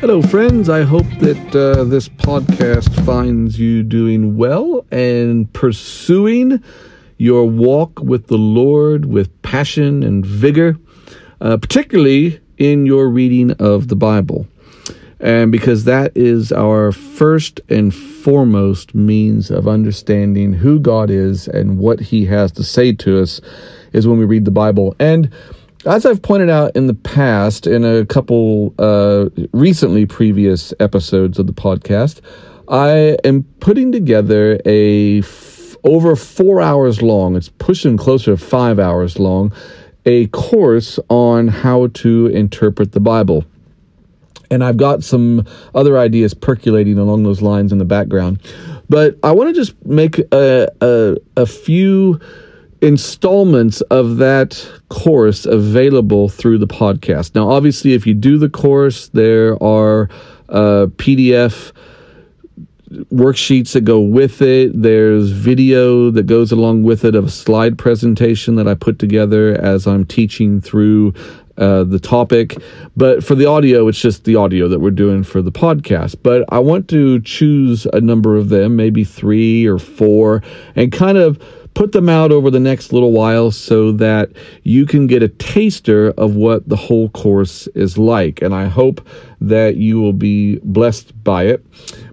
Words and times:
Hello, 0.00 0.22
friends. 0.22 0.70
I 0.70 0.80
hope 0.80 1.06
that 1.18 1.54
uh, 1.54 1.84
this 1.84 2.08
podcast 2.08 3.04
finds 3.04 3.60
you 3.60 3.82
doing 3.82 4.38
well 4.38 4.86
and 4.90 5.52
pursuing 5.52 6.62
your 7.18 7.44
walk 7.46 8.00
with 8.00 8.28
the 8.28 8.38
Lord 8.38 9.04
with 9.04 9.42
passion 9.42 10.02
and 10.02 10.24
vigor, 10.24 10.78
uh, 11.42 11.58
particularly 11.58 12.40
in 12.56 12.86
your 12.86 13.10
reading 13.10 13.50
of 13.60 13.88
the 13.88 13.94
Bible. 13.94 14.48
And 15.20 15.52
because 15.52 15.84
that 15.84 16.16
is 16.16 16.50
our 16.50 16.92
first 16.92 17.60
and 17.68 17.94
foremost 17.94 18.94
means 18.94 19.50
of 19.50 19.68
understanding 19.68 20.54
who 20.54 20.80
God 20.80 21.10
is 21.10 21.46
and 21.46 21.78
what 21.78 22.00
He 22.00 22.24
has 22.24 22.52
to 22.52 22.64
say 22.64 22.94
to 22.94 23.20
us, 23.20 23.42
is 23.92 24.08
when 24.08 24.18
we 24.18 24.24
read 24.24 24.46
the 24.46 24.50
Bible. 24.50 24.96
And 24.98 25.30
as 25.86 26.04
I've 26.04 26.22
pointed 26.22 26.50
out 26.50 26.76
in 26.76 26.86
the 26.86 26.94
past, 26.94 27.66
in 27.66 27.84
a 27.84 28.04
couple 28.04 28.74
uh, 28.78 29.26
recently 29.52 30.06
previous 30.06 30.74
episodes 30.78 31.38
of 31.38 31.46
the 31.46 31.52
podcast, 31.52 32.20
I 32.68 33.16
am 33.24 33.44
putting 33.60 33.90
together 33.90 34.60
a 34.64 35.20
f- 35.20 35.76
over 35.82 36.16
four 36.16 36.60
hours 36.60 37.02
long. 37.02 37.34
It's 37.34 37.48
pushing 37.48 37.96
closer 37.96 38.32
to 38.32 38.36
five 38.36 38.78
hours 38.78 39.18
long. 39.18 39.52
A 40.06 40.26
course 40.28 40.98
on 41.08 41.48
how 41.48 41.88
to 41.88 42.26
interpret 42.28 42.92
the 42.92 43.00
Bible. 43.00 43.44
And 44.50 44.64
I've 44.64 44.76
got 44.76 45.04
some 45.04 45.46
other 45.74 45.98
ideas 45.98 46.34
percolating 46.34 46.98
along 46.98 47.22
those 47.22 47.40
lines 47.40 47.72
in 47.72 47.78
the 47.78 47.84
background. 47.84 48.40
But 48.88 49.18
I 49.22 49.32
want 49.32 49.48
to 49.50 49.54
just 49.54 49.74
make 49.86 50.18
a, 50.32 50.68
a, 50.80 51.16
a 51.36 51.46
few 51.46 52.20
installments 52.82 53.80
of 53.82 54.16
that 54.16 54.66
course 54.88 55.46
available 55.46 56.28
through 56.28 56.58
the 56.58 56.66
podcast. 56.66 57.34
Now, 57.34 57.50
obviously, 57.50 57.92
if 57.92 58.06
you 58.06 58.14
do 58.14 58.38
the 58.38 58.48
course, 58.48 59.08
there 59.08 59.62
are 59.62 60.08
uh, 60.48 60.86
PDF 60.96 61.72
worksheets 62.90 63.72
that 63.72 63.82
go 63.82 64.00
with 64.00 64.42
it. 64.42 64.72
There's 64.80 65.30
video 65.30 66.10
that 66.10 66.24
goes 66.24 66.50
along 66.50 66.82
with 66.82 67.04
it 67.04 67.14
of 67.14 67.26
a 67.26 67.30
slide 67.30 67.78
presentation 67.78 68.56
that 68.56 68.66
I 68.66 68.74
put 68.74 68.98
together 68.98 69.54
as 69.60 69.86
I'm 69.86 70.04
teaching 70.04 70.60
through 70.60 71.14
uh, 71.56 71.84
the 71.84 72.00
topic. 72.00 72.56
But 72.96 73.22
for 73.22 73.34
the 73.34 73.46
audio, 73.46 73.86
it's 73.86 74.00
just 74.00 74.24
the 74.24 74.36
audio 74.36 74.66
that 74.68 74.80
we're 74.80 74.90
doing 74.90 75.22
for 75.22 75.42
the 75.42 75.52
podcast. 75.52 76.16
But 76.22 76.44
I 76.48 76.58
want 76.58 76.88
to 76.88 77.20
choose 77.20 77.86
a 77.92 78.00
number 78.00 78.36
of 78.36 78.48
them, 78.48 78.76
maybe 78.76 79.04
three 79.04 79.66
or 79.66 79.78
four, 79.78 80.42
and 80.74 80.90
kind 80.90 81.18
of 81.18 81.38
put 81.74 81.92
them 81.92 82.08
out 82.08 82.32
over 82.32 82.50
the 82.50 82.60
next 82.60 82.92
little 82.92 83.12
while 83.12 83.50
so 83.50 83.92
that 83.92 84.30
you 84.64 84.86
can 84.86 85.06
get 85.06 85.22
a 85.22 85.28
taster 85.28 86.10
of 86.12 86.34
what 86.34 86.68
the 86.68 86.76
whole 86.76 87.08
course 87.10 87.66
is 87.68 87.96
like. 87.96 88.42
And 88.42 88.54
I 88.54 88.66
hope 88.66 89.06
that 89.40 89.76
you 89.76 90.00
will 90.00 90.12
be 90.12 90.56
blessed 90.62 91.22
by 91.24 91.44
it. 91.44 91.64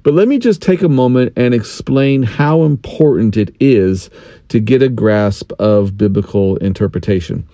But 0.03 0.13
let 0.13 0.27
me 0.27 0.37
just 0.37 0.61
take 0.61 0.81
a 0.81 0.89
moment 0.89 1.33
and 1.35 1.53
explain 1.53 2.23
how 2.23 2.63
important 2.63 3.35
it 3.35 3.55
is 3.59 4.09
to 4.49 4.59
get 4.59 4.81
a 4.81 4.89
grasp 4.89 5.51
of 5.59 5.97
biblical 5.97 6.57
interpretation. 6.57 7.47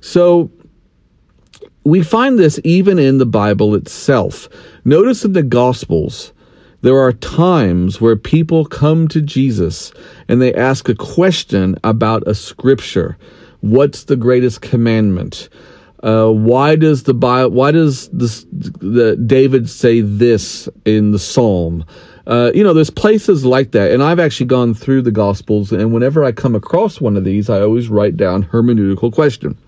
So, 0.00 0.50
we 1.84 2.02
find 2.02 2.38
this 2.38 2.60
even 2.62 2.98
in 2.98 3.18
the 3.18 3.26
Bible 3.26 3.74
itself. 3.74 4.48
Notice 4.84 5.24
in 5.24 5.32
the 5.32 5.42
Gospels, 5.42 6.32
there 6.82 6.98
are 6.98 7.12
times 7.12 8.00
where 8.00 8.16
people 8.16 8.64
come 8.64 9.08
to 9.08 9.20
Jesus 9.20 9.92
and 10.28 10.40
they 10.40 10.54
ask 10.54 10.88
a 10.88 10.94
question 10.94 11.76
about 11.84 12.26
a 12.26 12.34
scripture. 12.34 13.18
What's 13.60 14.04
the 14.04 14.16
greatest 14.16 14.62
commandment? 14.62 15.48
Uh, 16.02 16.30
why 16.30 16.76
does 16.76 17.02
the 17.02 17.12
Bible, 17.12 17.50
why 17.50 17.70
does 17.72 18.08
this, 18.08 18.46
the 18.50 19.16
David 19.16 19.68
say 19.68 20.00
this 20.00 20.68
in 20.86 21.12
the 21.12 21.18
Psalm? 21.18 21.84
Uh, 22.26 22.50
you 22.54 22.64
know, 22.64 22.72
there's 22.72 22.90
places 22.90 23.44
like 23.44 23.72
that, 23.72 23.90
and 23.90 24.02
I've 24.02 24.20
actually 24.20 24.46
gone 24.46 24.72
through 24.72 25.02
the 25.02 25.10
Gospels, 25.10 25.72
and 25.72 25.92
whenever 25.92 26.24
I 26.24 26.32
come 26.32 26.54
across 26.54 27.00
one 27.00 27.16
of 27.16 27.24
these, 27.24 27.50
I 27.50 27.60
always 27.60 27.88
write 27.88 28.16
down 28.16 28.44
hermeneutical 28.44 29.12
question. 29.12 29.58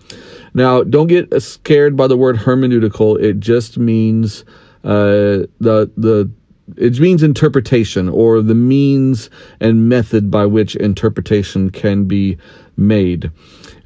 Now, 0.55 0.83
don't 0.83 1.07
get 1.07 1.43
scared 1.43 1.97
by 1.97 2.07
the 2.07 2.17
word 2.17 2.37
hermeneutical; 2.37 3.21
it 3.21 3.41
just 3.41 3.79
means 3.79 4.45
uh, 4.85 5.49
the 5.61 5.91
the 5.97 6.31
it 6.77 6.99
means 7.01 7.23
interpretation 7.23 8.09
or 8.09 8.43
the 8.43 8.55
means 8.55 9.31
and 9.61 9.89
method 9.89 10.31
by 10.31 10.47
which 10.47 10.77
interpretation 10.77 11.71
can 11.71 12.05
be 12.05 12.39
made. 12.77 13.31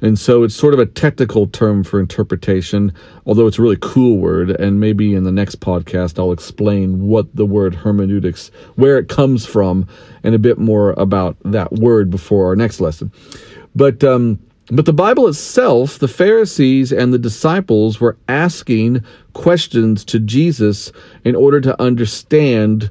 And 0.01 0.17
so 0.19 0.43
it's 0.43 0.55
sort 0.55 0.73
of 0.73 0.79
a 0.79 0.85
technical 0.85 1.47
term 1.47 1.83
for 1.83 1.99
interpretation, 1.99 2.93
although 3.25 3.47
it's 3.47 3.57
a 3.57 3.61
really 3.61 3.77
cool 3.81 4.17
word. 4.17 4.51
And 4.51 4.79
maybe 4.79 5.15
in 5.15 5.23
the 5.23 5.31
next 5.31 5.59
podcast, 5.59 6.19
I'll 6.19 6.31
explain 6.31 7.07
what 7.07 7.35
the 7.35 7.45
word 7.45 7.73
hermeneutics, 7.73 8.51
where 8.75 8.97
it 8.97 9.09
comes 9.09 9.45
from, 9.45 9.87
and 10.23 10.35
a 10.35 10.39
bit 10.39 10.59
more 10.59 10.91
about 10.97 11.35
that 11.45 11.71
word 11.73 12.11
before 12.11 12.45
our 12.47 12.55
next 12.55 12.79
lesson. 12.79 13.11
But, 13.75 14.03
um, 14.03 14.39
but 14.71 14.85
the 14.85 14.93
Bible 14.93 15.27
itself, 15.27 15.97
the 15.99 16.07
Pharisees 16.07 16.91
and 16.91 17.13
the 17.13 17.19
disciples 17.19 18.01
were 18.01 18.17
asking 18.27 19.03
questions 19.33 20.03
to 20.05 20.19
Jesus 20.19 20.91
in 21.23 21.35
order 21.35 21.61
to 21.61 21.81
understand 21.81 22.89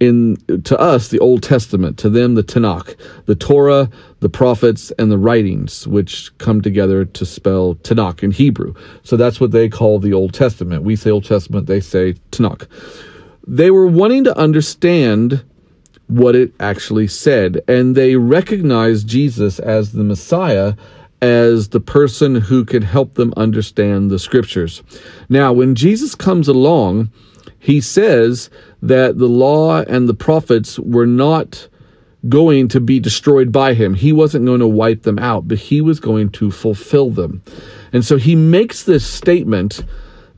in 0.00 0.36
to 0.64 0.78
us 0.78 1.08
the 1.08 1.20
Old 1.20 1.42
Testament, 1.42 1.98
to 1.98 2.10
them 2.10 2.34
the 2.34 2.42
Tanakh, 2.42 2.96
the 3.26 3.34
Torah, 3.34 3.88
the 4.20 4.28
prophets, 4.28 4.90
and 4.98 5.10
the 5.10 5.18
writings, 5.18 5.86
which 5.86 6.36
come 6.38 6.60
together 6.60 7.04
to 7.04 7.24
spell 7.24 7.76
Tanakh 7.76 8.22
in 8.22 8.30
Hebrew. 8.30 8.74
So 9.02 9.16
that's 9.16 9.40
what 9.40 9.52
they 9.52 9.68
call 9.68 9.98
the 9.98 10.12
Old 10.12 10.34
Testament. 10.34 10.82
We 10.82 10.96
say 10.96 11.10
Old 11.10 11.24
Testament, 11.24 11.66
they 11.66 11.80
say 11.80 12.14
Tanakh. 12.32 12.66
They 13.46 13.70
were 13.70 13.86
wanting 13.86 14.24
to 14.24 14.36
understand 14.36 15.44
what 16.08 16.34
it 16.34 16.52
actually 16.60 17.06
said, 17.06 17.62
and 17.66 17.96
they 17.96 18.16
recognized 18.16 19.08
Jesus 19.08 19.58
as 19.58 19.92
the 19.92 20.04
Messiah 20.04 20.74
as 21.22 21.68
the 21.68 21.80
person 21.80 22.34
who 22.34 22.64
could 22.64 22.84
help 22.84 23.14
them 23.14 23.32
understand 23.36 24.10
the 24.10 24.18
scriptures. 24.18 24.82
Now, 25.28 25.52
when 25.52 25.74
Jesus 25.74 26.14
comes 26.14 26.48
along, 26.48 27.10
he 27.58 27.80
says 27.80 28.50
that 28.82 29.18
the 29.18 29.28
law 29.28 29.82
and 29.82 30.08
the 30.08 30.14
prophets 30.14 30.78
were 30.78 31.06
not 31.06 31.68
going 32.28 32.68
to 32.68 32.80
be 32.80 33.00
destroyed 33.00 33.52
by 33.52 33.74
him. 33.74 33.94
He 33.94 34.12
wasn't 34.12 34.46
going 34.46 34.60
to 34.60 34.66
wipe 34.66 35.02
them 35.02 35.18
out, 35.18 35.48
but 35.48 35.58
he 35.58 35.80
was 35.80 36.00
going 36.00 36.30
to 36.30 36.50
fulfill 36.50 37.10
them. 37.10 37.42
And 37.92 38.04
so 38.04 38.16
he 38.16 38.34
makes 38.34 38.84
this 38.84 39.06
statement 39.06 39.84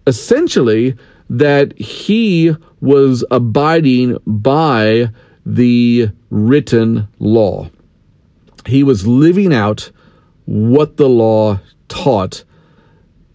essentially 0.07 0.97
that 1.31 1.77
he 1.79 2.55
was 2.81 3.25
abiding 3.31 4.19
by 4.27 5.11
the 5.45 6.11
written 6.31 7.09
law. 7.19 7.71
He 8.67 8.83
was 8.83 9.07
living 9.07 9.53
out 9.53 9.91
what 10.47 10.97
the 10.97 11.09
law 11.09 11.61
taught 11.89 12.45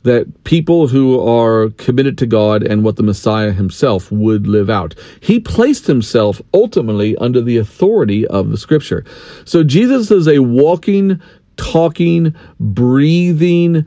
that 0.04 0.44
people 0.44 0.88
who 0.88 1.20
are 1.20 1.70
committed 1.72 2.18
to 2.18 2.26
God 2.26 2.64
and 2.64 2.84
what 2.84 2.96
the 2.96 3.04
Messiah 3.04 3.52
himself 3.52 4.12
would 4.12 4.48
live 4.48 4.70
out. 4.70 4.96
He 5.20 5.40
placed 5.40 5.86
himself 5.86 6.42
ultimately 6.54 7.16
under 7.18 7.42
the 7.42 7.58
authority 7.58 8.26
of 8.28 8.50
the 8.50 8.58
scripture. 8.58 9.06
So 9.46 9.64
Jesus 9.64 10.10
is 10.10 10.28
a 10.28 10.40
walking, 10.40 11.22
talking, 11.56 12.36
breathing 12.60 13.86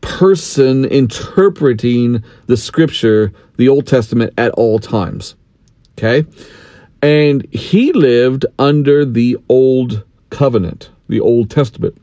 person 0.00 0.84
interpreting 0.84 2.22
the 2.46 2.56
scripture, 2.56 3.32
the 3.56 3.68
Old 3.68 3.86
Testament 3.86 4.32
at 4.38 4.52
all 4.52 4.78
times. 4.78 5.34
Okay? 5.98 6.24
And 7.02 7.46
he 7.52 7.92
lived 7.92 8.46
under 8.58 9.04
the 9.04 9.36
old 9.48 10.04
covenant 10.30 10.90
the 11.08 11.20
Old 11.20 11.50
Testament. 11.50 11.96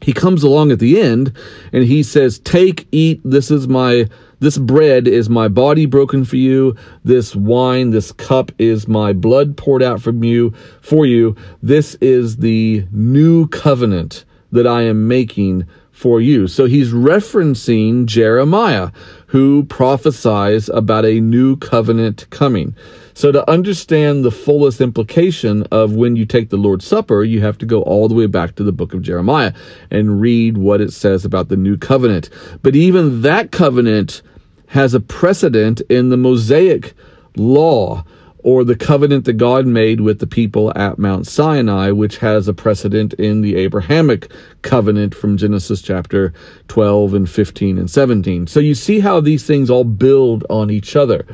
He 0.00 0.12
comes 0.12 0.42
along 0.42 0.70
at 0.70 0.78
the 0.78 1.00
end 1.00 1.36
and 1.72 1.84
he 1.84 2.02
says, 2.02 2.38
Take, 2.40 2.86
eat, 2.92 3.20
this 3.24 3.50
is 3.50 3.66
my 3.66 4.08
this 4.38 4.58
bread 4.58 5.08
is 5.08 5.30
my 5.30 5.48
body 5.48 5.86
broken 5.86 6.24
for 6.24 6.36
you. 6.36 6.76
This 7.04 7.34
wine, 7.34 7.90
this 7.90 8.12
cup 8.12 8.52
is 8.58 8.86
my 8.86 9.14
blood 9.14 9.56
poured 9.56 9.82
out 9.82 10.02
from 10.02 10.22
you 10.22 10.52
for 10.82 11.06
you. 11.06 11.34
This 11.62 11.94
is 11.96 12.36
the 12.36 12.86
new 12.92 13.48
covenant 13.48 14.26
that 14.52 14.66
I 14.66 14.82
am 14.82 15.08
making 15.08 15.66
for 15.90 16.20
you. 16.20 16.46
So 16.46 16.66
he's 16.66 16.92
referencing 16.92 18.04
Jeremiah, 18.04 18.90
who 19.28 19.64
prophesies 19.64 20.68
about 20.68 21.06
a 21.06 21.20
new 21.20 21.56
covenant 21.56 22.26
coming. 22.28 22.74
So 23.16 23.32
to 23.32 23.50
understand 23.50 24.26
the 24.26 24.30
fullest 24.30 24.82
implication 24.82 25.62
of 25.70 25.94
when 25.94 26.16
you 26.16 26.26
take 26.26 26.50
the 26.50 26.58
Lord's 26.58 26.86
Supper, 26.86 27.24
you 27.24 27.40
have 27.40 27.56
to 27.56 27.64
go 27.64 27.80
all 27.80 28.08
the 28.08 28.14
way 28.14 28.26
back 28.26 28.56
to 28.56 28.62
the 28.62 28.72
book 28.72 28.92
of 28.92 29.00
Jeremiah 29.00 29.54
and 29.90 30.20
read 30.20 30.58
what 30.58 30.82
it 30.82 30.92
says 30.92 31.24
about 31.24 31.48
the 31.48 31.56
new 31.56 31.78
covenant. 31.78 32.28
But 32.62 32.76
even 32.76 33.22
that 33.22 33.52
covenant 33.52 34.20
has 34.66 34.92
a 34.92 35.00
precedent 35.00 35.80
in 35.88 36.10
the 36.10 36.18
Mosaic 36.18 36.92
law 37.36 38.04
or 38.46 38.62
the 38.62 38.76
covenant 38.76 39.24
that 39.24 39.32
God 39.32 39.66
made 39.66 40.00
with 40.00 40.20
the 40.20 40.26
people 40.26 40.72
at 40.78 41.00
Mount 41.00 41.26
Sinai, 41.26 41.90
which 41.90 42.18
has 42.18 42.46
a 42.46 42.54
precedent 42.54 43.12
in 43.14 43.40
the 43.40 43.56
Abrahamic 43.56 44.30
covenant 44.62 45.16
from 45.16 45.36
Genesis 45.36 45.82
chapter 45.82 46.32
12 46.68 47.14
and 47.14 47.28
15 47.28 47.76
and 47.76 47.90
17. 47.90 48.46
So 48.46 48.60
you 48.60 48.76
see 48.76 49.00
how 49.00 49.18
these 49.18 49.44
things 49.44 49.68
all 49.68 49.82
build 49.82 50.46
on 50.48 50.70
each 50.70 50.94
other. 50.94 51.26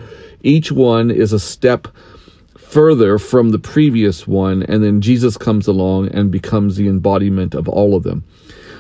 Each 0.43 0.73
one 0.73 1.11
is 1.11 1.35
a 1.35 1.39
step 1.39 1.87
further 2.57 3.19
from 3.19 3.51
the 3.51 3.59
previous 3.59 4.27
one, 4.27 4.63
and 4.63 4.83
then 4.83 5.03
Jesus 5.03 5.37
comes 5.37 5.69
along 5.69 6.09
and 6.15 6.31
becomes 6.31 6.77
the 6.77 6.89
embodiment 6.89 7.55
of 7.55 7.69
all 7.69 7.95
of 7.95 8.05
them. 8.05 8.25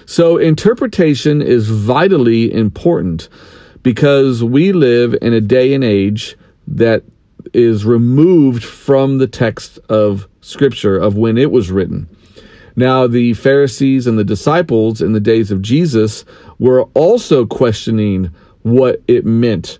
So 0.06 0.38
interpretation 0.38 1.42
is 1.42 1.68
vitally 1.68 2.50
important 2.50 3.28
because 3.82 4.42
we 4.42 4.72
live 4.72 5.14
in 5.20 5.34
a 5.34 5.40
day 5.42 5.74
and 5.74 5.84
age 5.84 6.34
that 6.66 7.04
is 7.52 7.84
removed 7.84 8.64
from 8.64 9.18
the 9.18 9.26
text 9.26 9.78
of 9.88 10.28
Scripture 10.40 10.98
of 10.98 11.16
when 11.16 11.38
it 11.38 11.50
was 11.50 11.70
written. 11.70 12.08
Now, 12.74 13.06
the 13.06 13.34
Pharisees 13.34 14.06
and 14.06 14.18
the 14.18 14.24
disciples 14.24 15.02
in 15.02 15.12
the 15.12 15.20
days 15.20 15.50
of 15.50 15.62
Jesus 15.62 16.24
were 16.58 16.84
also 16.94 17.44
questioning 17.44 18.30
what 18.62 19.02
it 19.08 19.26
meant 19.26 19.78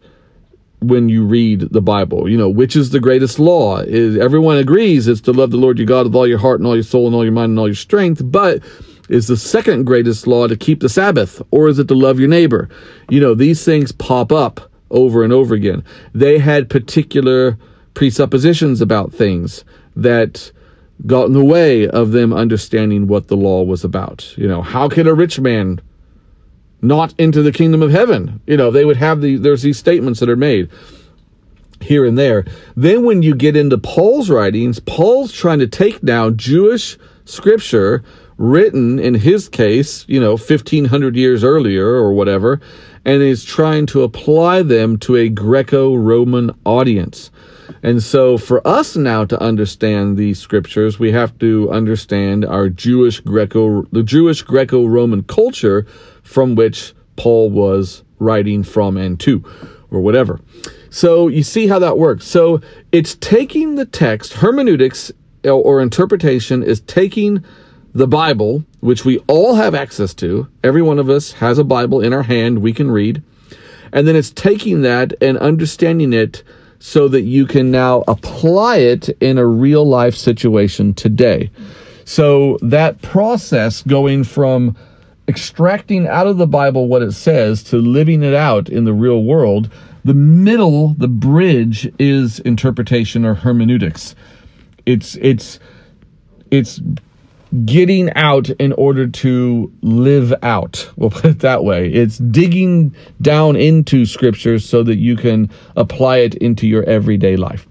when 0.80 1.08
you 1.08 1.24
read 1.24 1.60
the 1.70 1.80
Bible. 1.80 2.28
You 2.28 2.36
know, 2.36 2.48
which 2.48 2.76
is 2.76 2.90
the 2.90 3.00
greatest 3.00 3.38
law? 3.38 3.78
Is 3.78 4.16
everyone 4.16 4.58
agrees 4.58 5.06
it's 5.08 5.20
to 5.22 5.32
love 5.32 5.50
the 5.50 5.56
Lord 5.56 5.78
your 5.78 5.86
God 5.86 6.06
with 6.06 6.14
all 6.14 6.26
your 6.26 6.38
heart 6.38 6.60
and 6.60 6.66
all 6.66 6.74
your 6.74 6.82
soul 6.82 7.06
and 7.06 7.14
all 7.14 7.24
your 7.24 7.32
mind 7.32 7.50
and 7.50 7.58
all 7.58 7.68
your 7.68 7.74
strength, 7.74 8.20
but 8.24 8.62
is 9.08 9.26
the 9.26 9.36
second 9.36 9.84
greatest 9.84 10.26
law 10.26 10.46
to 10.46 10.56
keep 10.56 10.80
the 10.80 10.88
Sabbath 10.88 11.40
or 11.50 11.68
is 11.68 11.78
it 11.78 11.88
to 11.88 11.94
love 11.94 12.18
your 12.18 12.28
neighbor? 12.28 12.68
You 13.08 13.20
know, 13.20 13.34
these 13.34 13.64
things 13.64 13.92
pop 13.92 14.32
up 14.32 14.71
over 14.92 15.24
and 15.24 15.32
over 15.32 15.54
again. 15.54 15.82
They 16.14 16.38
had 16.38 16.70
particular 16.70 17.58
presuppositions 17.94 18.80
about 18.80 19.12
things 19.12 19.64
that 19.96 20.52
got 21.06 21.26
in 21.26 21.32
the 21.32 21.44
way 21.44 21.88
of 21.88 22.12
them 22.12 22.32
understanding 22.32 23.08
what 23.08 23.28
the 23.28 23.36
law 23.36 23.62
was 23.62 23.84
about. 23.84 24.32
You 24.36 24.46
know, 24.46 24.62
how 24.62 24.88
can 24.88 25.06
a 25.06 25.14
rich 25.14 25.40
man 25.40 25.80
not 26.80 27.14
into 27.18 27.42
the 27.42 27.52
kingdom 27.52 27.82
of 27.82 27.90
heaven? 27.90 28.40
You 28.46 28.56
know, 28.56 28.70
they 28.70 28.84
would 28.84 28.96
have 28.98 29.20
the 29.20 29.36
there's 29.36 29.62
these 29.62 29.78
statements 29.78 30.20
that 30.20 30.28
are 30.28 30.36
made 30.36 30.70
here 31.80 32.04
and 32.04 32.16
there. 32.16 32.44
Then 32.76 33.04
when 33.04 33.22
you 33.22 33.34
get 33.34 33.56
into 33.56 33.78
Paul's 33.78 34.30
writings, 34.30 34.78
Paul's 34.80 35.32
trying 35.32 35.58
to 35.58 35.66
take 35.66 36.02
now 36.02 36.30
Jewish 36.30 36.96
scripture 37.24 38.04
written 38.38 38.98
in 38.98 39.14
his 39.14 39.48
case, 39.48 40.04
you 40.08 40.20
know, 40.20 40.32
1500 40.32 41.16
years 41.16 41.44
earlier 41.44 41.86
or 41.86 42.12
whatever, 42.12 42.60
and 43.04 43.22
is 43.22 43.44
trying 43.44 43.86
to 43.86 44.02
apply 44.02 44.62
them 44.62 44.98
to 44.98 45.16
a 45.16 45.28
Greco 45.28 45.94
Roman 45.94 46.50
audience. 46.64 47.30
And 47.82 48.02
so 48.02 48.38
for 48.38 48.66
us 48.66 48.96
now 48.96 49.24
to 49.24 49.40
understand 49.42 50.16
these 50.16 50.38
scriptures, 50.38 50.98
we 50.98 51.10
have 51.12 51.36
to 51.38 51.70
understand 51.72 52.44
our 52.44 52.68
Jewish 52.68 53.20
Greco, 53.20 53.82
the 53.90 54.02
Jewish 54.02 54.42
Greco 54.42 54.86
Roman 54.86 55.24
culture 55.24 55.86
from 56.22 56.54
which 56.54 56.94
Paul 57.16 57.50
was 57.50 58.04
writing 58.18 58.62
from 58.62 58.96
and 58.96 59.18
to, 59.20 59.44
or 59.90 60.00
whatever. 60.00 60.40
So 60.90 61.28
you 61.28 61.42
see 61.42 61.66
how 61.66 61.78
that 61.80 61.98
works. 61.98 62.26
So 62.26 62.60
it's 62.92 63.16
taking 63.16 63.74
the 63.74 63.86
text, 63.86 64.34
hermeneutics 64.34 65.10
or 65.44 65.80
interpretation 65.80 66.62
is 66.62 66.80
taking 66.82 67.44
the 67.94 68.06
Bible, 68.06 68.64
which 68.80 69.04
we 69.04 69.18
all 69.26 69.54
have 69.54 69.74
access 69.74 70.14
to. 70.14 70.48
Every 70.64 70.82
one 70.82 70.98
of 70.98 71.10
us 71.10 71.32
has 71.32 71.58
a 71.58 71.64
Bible 71.64 72.00
in 72.00 72.12
our 72.12 72.22
hand 72.22 72.60
we 72.60 72.72
can 72.72 72.90
read. 72.90 73.22
And 73.92 74.08
then 74.08 74.16
it's 74.16 74.30
taking 74.30 74.82
that 74.82 75.12
and 75.20 75.36
understanding 75.38 76.12
it 76.12 76.42
so 76.78 77.06
that 77.08 77.22
you 77.22 77.46
can 77.46 77.70
now 77.70 78.02
apply 78.08 78.78
it 78.78 79.10
in 79.20 79.38
a 79.38 79.46
real 79.46 79.86
life 79.86 80.16
situation 80.16 80.94
today. 80.94 81.50
So 82.04 82.58
that 82.62 83.00
process 83.02 83.82
going 83.82 84.24
from 84.24 84.76
extracting 85.28 86.08
out 86.08 86.26
of 86.26 86.38
the 86.38 86.46
Bible 86.46 86.88
what 86.88 87.02
it 87.02 87.12
says 87.12 87.62
to 87.64 87.76
living 87.76 88.22
it 88.22 88.34
out 88.34 88.68
in 88.68 88.84
the 88.84 88.92
real 88.92 89.22
world, 89.22 89.70
the 90.04 90.14
middle, 90.14 90.94
the 90.94 91.08
bridge 91.08 91.92
is 91.98 92.40
interpretation 92.40 93.24
or 93.24 93.34
hermeneutics. 93.34 94.16
It's 94.84 95.14
it's 95.16 95.60
it's 96.50 96.80
getting 97.64 98.12
out 98.14 98.48
in 98.50 98.72
order 98.72 99.06
to 99.06 99.72
live 99.82 100.32
out. 100.42 100.88
We'll 101.02 101.10
put 101.10 101.24
it 101.24 101.38
that 101.40 101.64
way. 101.64 101.92
It's 101.92 102.18
digging 102.18 102.94
down 103.20 103.56
into 103.56 104.06
scripture 104.06 104.60
so 104.60 104.84
that 104.84 104.98
you 104.98 105.16
can 105.16 105.50
apply 105.74 106.18
it 106.18 106.34
into 106.36 106.68
your 106.68 106.84
everyday 106.84 107.34
life. 107.36 107.66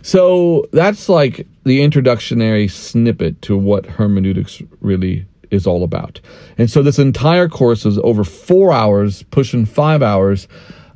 So 0.00 0.66
that's 0.72 1.10
like 1.10 1.46
the 1.64 1.80
introductionary 1.80 2.70
snippet 2.70 3.42
to 3.42 3.58
what 3.58 3.84
hermeneutics 3.84 4.62
really 4.80 5.26
is 5.50 5.66
all 5.66 5.84
about. 5.84 6.20
And 6.56 6.70
so 6.70 6.82
this 6.82 6.98
entire 6.98 7.48
course 7.48 7.84
is 7.84 7.98
over 7.98 8.24
four 8.24 8.72
hours, 8.72 9.22
pushing 9.24 9.66
five 9.66 10.02
hours 10.02 10.48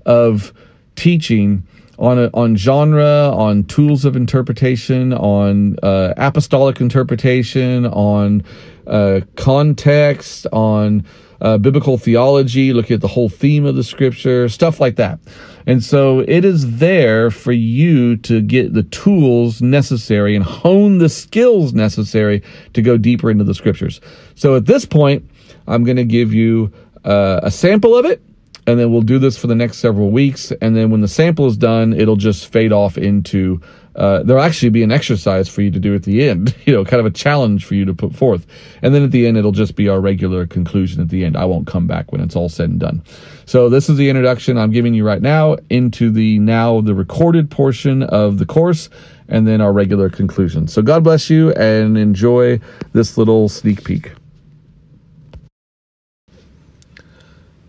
of 0.07 0.53
teaching 0.97 1.67
on 1.99 2.19
a, 2.19 2.31
on 2.35 2.57
genre, 2.57 3.31
on 3.35 3.65
tools 3.65 4.05
of 4.05 4.17
interpretation, 4.17 5.13
on 5.13 5.79
uh, 5.83 6.15
apostolic 6.17 6.81
interpretation, 6.81 7.87
on 7.87 8.45
uh, 8.87 9.21
context, 9.37 10.47
on 10.53 11.05
uh, 11.41 11.59
biblical 11.59 11.99
theology, 11.99 12.73
looking 12.73 12.95
at 12.95 13.01
the 13.01 13.09
whole 13.09 13.29
theme 13.29 13.65
of 13.65 13.77
the 13.77 13.85
scripture, 13.85 14.49
stuff 14.49 14.81
like 14.81 14.97
that. 14.97 15.19
And 15.67 15.83
so 15.83 16.21
it 16.21 16.45
is 16.45 16.79
there 16.79 17.31
for 17.31 17.53
you 17.53 18.17
to 18.19 18.41
get 18.41 18.73
the 18.73 18.85
tools 18.85 19.61
necessary 19.61 20.37
and 20.37 20.45
hone 20.45 20.99
the 20.99 21.09
skills 21.09 21.75
necessary 21.75 22.43
to 22.75 22.83
go 22.83 22.97
deeper 22.97 23.31
into 23.31 23.45
the 23.45 23.55
scriptures. 23.55 24.01
So 24.35 24.57
at 24.57 24.67
this 24.67 24.87
point, 24.87 25.29
I'm 25.67 25.85
going 25.85 25.97
to 25.97 26.05
give 26.05 26.33
you 26.33 26.73
uh, 27.05 27.41
a 27.43 27.51
sample 27.51 27.97
of 27.97 28.05
it 28.05 28.23
and 28.67 28.79
then 28.79 28.91
we'll 28.91 29.03
do 29.03 29.19
this 29.19 29.39
for 29.39 29.47
the 29.47 29.55
next 29.55 29.79
several 29.79 30.11
weeks. 30.11 30.53
And 30.61 30.77
then 30.77 30.91
when 30.91 31.01
the 31.01 31.09
sample 31.09 31.47
is 31.47 31.57
done, 31.57 31.93
it'll 31.93 32.17
just 32.17 32.51
fade 32.51 32.73
off 32.73 32.99
into. 32.99 33.61
Uh, 33.95 34.23
there'll 34.25 34.43
actually 34.43 34.69
be 34.69 34.83
an 34.83 34.93
exercise 34.93 35.49
for 35.49 35.63
you 35.63 35.71
to 35.71 35.79
do 35.79 35.95
at 35.95 36.03
the 36.03 36.29
end, 36.29 36.55
you 36.67 36.73
know, 36.75 36.85
kind 36.85 37.01
of 37.01 37.07
a 37.07 37.11
challenge 37.11 37.65
for 37.65 37.75
you 37.75 37.87
to 37.87 37.95
put 37.95 38.15
forth. 38.15 38.47
And 38.83 38.95
then 38.95 39.03
at 39.03 39.11
the 39.11 39.27
end, 39.27 39.39
it'll 39.39 39.53
just 39.53 39.75
be 39.75 39.89
our 39.89 40.01
regular 40.01 40.47
conclusion 40.47 41.01
at 41.01 41.09
the 41.09 41.25
end. 41.25 41.35
I 41.35 41.47
won't 41.47 41.67
come 41.67 41.87
back 41.87 42.13
when 42.13 42.21
it's 42.21 42.37
all 42.37 42.51
said 42.51 42.69
and 42.69 42.79
done. 42.79 43.03
So 43.47 43.71
this 43.71 43.89
is 43.89 43.97
the 43.97 44.11
introduction 44.11 44.59
I'm 44.59 44.71
giving 44.71 44.93
you 44.93 45.07
right 45.07 45.23
now 45.23 45.57
into 45.71 46.11
the 46.11 46.39
now 46.41 46.83
the 46.83 46.95
recorded 46.95 47.51
portion 47.51 48.03
of 48.03 48.39
the 48.39 48.45
course 48.45 48.91
and 49.29 49.47
then 49.49 49.63
our 49.63 49.73
regular 49.73 50.11
conclusion. 50.11 50.69
So 50.69 50.83
God 50.83 51.03
bless 51.03 51.31
you 51.31 51.53
and 51.53 51.97
enjoy 51.97 52.61
this 52.93 53.17
little 53.17 53.49
sneak 53.49 53.83
peek. 53.83 54.13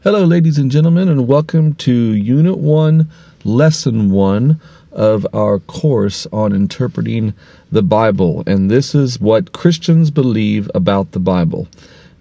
Hello, 0.08 0.24
ladies 0.24 0.58
and 0.58 0.72
gentlemen, 0.72 1.10
and 1.10 1.28
welcome 1.28 1.74
to 1.74 1.92
Unit 1.92 2.60
1, 2.60 3.10
Lesson 3.44 4.10
1 4.10 4.58
of 4.94 5.28
our 5.34 5.60
course 5.60 6.26
on 6.32 6.54
interpreting 6.54 7.34
the 7.74 7.82
Bible. 7.82 8.42
And 8.48 8.72
this 8.72 8.96
is 8.96 9.20
what 9.20 9.52
Christians 9.52 10.10
believe 10.10 10.72
about 10.74 11.12
the 11.12 11.20
Bible. 11.20 11.68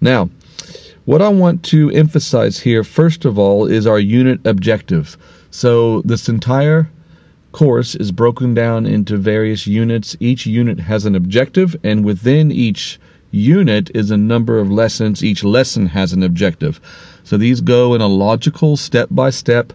Now, 0.01 0.29
what 1.05 1.21
I 1.21 1.29
want 1.29 1.63
to 1.67 1.89
emphasize 1.91 2.59
here, 2.59 2.83
first 2.83 3.23
of 3.23 3.39
all, 3.39 3.65
is 3.65 3.87
our 3.87 3.99
unit 3.99 4.45
objective. 4.45 5.15
So, 5.49 6.01
this 6.01 6.27
entire 6.27 6.89
course 7.53 7.95
is 7.95 8.11
broken 8.11 8.53
down 8.53 8.85
into 8.85 9.15
various 9.15 9.65
units. 9.65 10.17
Each 10.19 10.45
unit 10.45 10.77
has 10.81 11.05
an 11.05 11.15
objective, 11.15 11.73
and 11.85 12.03
within 12.03 12.51
each 12.51 12.99
unit 13.31 13.89
is 13.93 14.11
a 14.11 14.17
number 14.17 14.59
of 14.59 14.71
lessons. 14.71 15.23
Each 15.23 15.43
lesson 15.43 15.87
has 15.87 16.13
an 16.13 16.23
objective. 16.23 16.79
So 17.23 17.37
these 17.37 17.61
go 17.61 17.93
in 17.93 18.01
a 18.01 18.07
logical, 18.07 18.77
step 18.77 19.09
by 19.11 19.29
step 19.31 19.73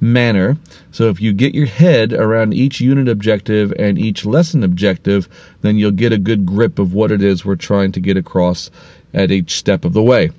manner. 0.00 0.56
So 0.90 1.08
if 1.08 1.20
you 1.20 1.32
get 1.32 1.54
your 1.54 1.66
head 1.66 2.12
around 2.12 2.54
each 2.54 2.80
unit 2.80 3.08
objective 3.08 3.72
and 3.78 3.98
each 3.98 4.26
lesson 4.26 4.64
objective, 4.64 5.28
then 5.62 5.76
you'll 5.76 5.92
get 5.92 6.12
a 6.12 6.18
good 6.18 6.44
grip 6.44 6.78
of 6.78 6.92
what 6.92 7.12
it 7.12 7.22
is 7.22 7.44
we're 7.44 7.56
trying 7.56 7.92
to 7.92 8.00
get 8.00 8.16
across 8.16 8.70
at 9.14 9.30
each 9.30 9.56
step 9.56 9.84
of 9.84 9.92
the 9.92 10.02
way. 10.02 10.30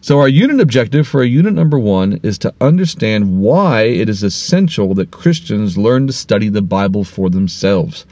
So 0.00 0.20
our 0.20 0.28
unit 0.28 0.60
objective 0.60 1.06
for 1.06 1.22
a 1.22 1.26
unit 1.26 1.54
number 1.54 1.78
one 1.78 2.20
is 2.22 2.36
to 2.38 2.52
understand 2.60 3.40
why 3.40 3.82
it 3.84 4.08
is 4.08 4.22
essential 4.22 4.94
that 4.94 5.10
Christians 5.10 5.78
learn 5.78 6.08
to 6.08 6.12
study 6.12 6.48
the 6.48 6.60
Bible 6.60 7.04
for 7.04 7.30
themselves. 7.30 8.04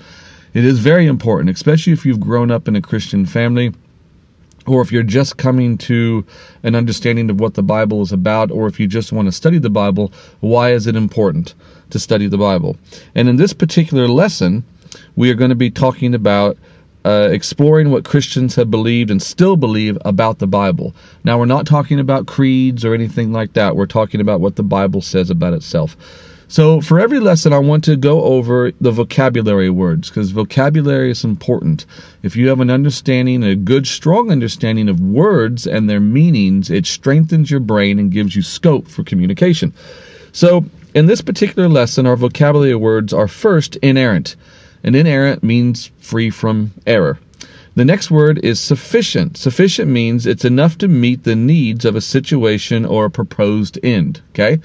It 0.54 0.64
is 0.64 0.78
very 0.78 1.06
important, 1.06 1.50
especially 1.50 1.92
if 1.92 2.06
you've 2.06 2.21
grown 2.21 2.50
up 2.50 2.68
in 2.68 2.76
a 2.76 2.80
Christian 2.80 3.26
family 3.26 3.73
or 4.66 4.81
if 4.83 4.92
you're 4.92 5.02
just 5.02 5.37
coming 5.37 5.76
to 5.78 6.25
an 6.62 6.75
understanding 6.75 7.31
of 7.31 7.40
what 7.40 7.54
the 7.54 7.62
Bible 7.62 8.02
is 8.02 8.12
about, 8.12 8.50
or 8.50 8.66
if 8.66 8.78
you 8.78 8.87
just 8.87 9.12
want 9.12 9.26
to 9.26 9.33
study 9.33 9.59
the 9.59 9.71
Bible, 9.71 10.12
why 10.40 10.73
is 10.73 10.87
it 10.87 10.97
important 10.97 11.54
to 11.90 11.99
study 11.99 12.26
the 12.26 12.38
Bible? 12.38 12.76
And 13.14 13.28
in 13.28 13.37
this 13.37 13.52
particular 13.52 14.09
lesson, 14.09 14.64
we 15.16 15.31
are 15.31 15.35
going 15.35 15.50
to 15.50 15.57
be 15.57 15.71
talking 15.71 16.14
about 16.14 16.57
uh, 17.04 17.28
exploring 17.33 17.90
what 17.90 18.04
Christians 18.04 18.54
have 18.54 18.71
believed 18.71 19.11
and 19.11 19.21
still 19.21 19.57
believe 19.57 19.99
about 20.04 20.38
the 20.38 20.47
Bible. 20.47 20.95
Now, 21.25 21.38
we're 21.38 21.47
not 21.47 21.66
talking 21.66 21.99
about 21.99 22.26
creeds 22.26 22.85
or 22.85 22.95
anything 22.95 23.33
like 23.33 23.54
that. 23.54 23.75
We're 23.75 23.87
talking 23.87 24.21
about 24.21 24.40
what 24.40 24.57
the 24.57 24.62
Bible 24.62 25.00
says 25.00 25.28
about 25.31 25.52
itself. 25.52 25.97
So, 26.52 26.82
for 26.82 27.00
every 27.00 27.18
lesson, 27.18 27.54
I 27.54 27.59
want 27.61 27.82
to 27.85 27.97
go 27.97 28.25
over 28.25 28.73
the 28.78 28.90
vocabulary 28.90 29.71
words 29.71 30.11
because 30.11 30.32
vocabulary 30.32 31.11
is 31.11 31.25
important. 31.25 31.87
If 32.23 32.37
you 32.37 32.49
have 32.49 32.61
an 32.61 32.68
understanding, 32.68 33.42
a 33.42 33.56
good, 33.56 33.87
strong 33.87 34.30
understanding 34.30 34.90
of 34.90 35.00
words 35.00 35.66
and 35.66 35.88
their 35.88 35.99
meanings, 35.99 36.68
it 36.68 36.85
strengthens 36.85 37.50
your 37.50 37.61
brain 37.61 37.99
and 37.99 38.12
gives 38.12 38.37
you 38.37 38.42
scope 38.42 38.87
for 38.87 39.02
communication. 39.02 39.73
So, 40.32 40.66
in 40.92 41.06
this 41.06 41.23
particular 41.23 41.71
lesson, 41.71 42.04
our 42.04 42.16
vocabulary 42.16 42.75
words 42.75 43.14
are 43.14 43.28
first 43.28 43.76
inerrant. 43.76 44.37
And 44.85 44.94
inerrant 44.94 45.42
means 45.42 45.90
free 46.00 46.28
from 46.28 46.73
error. 46.87 47.18
The 47.76 47.87
next 47.87 48.11
word 48.11 48.38
is 48.44 48.61
sufficient. 48.61 49.38
Sufficient 49.38 49.90
means 49.90 50.26
it's 50.26 50.44
enough 50.44 50.76
to 50.78 50.88
meet 50.88 51.25
the 51.25 51.35
needs 51.35 51.87
of 51.87 51.97
a 51.97 52.02
situation 52.02 52.85
or 52.85 53.06
a 53.06 53.11
proposed 53.11 53.78
end. 53.82 54.21
Okay? 54.32 54.59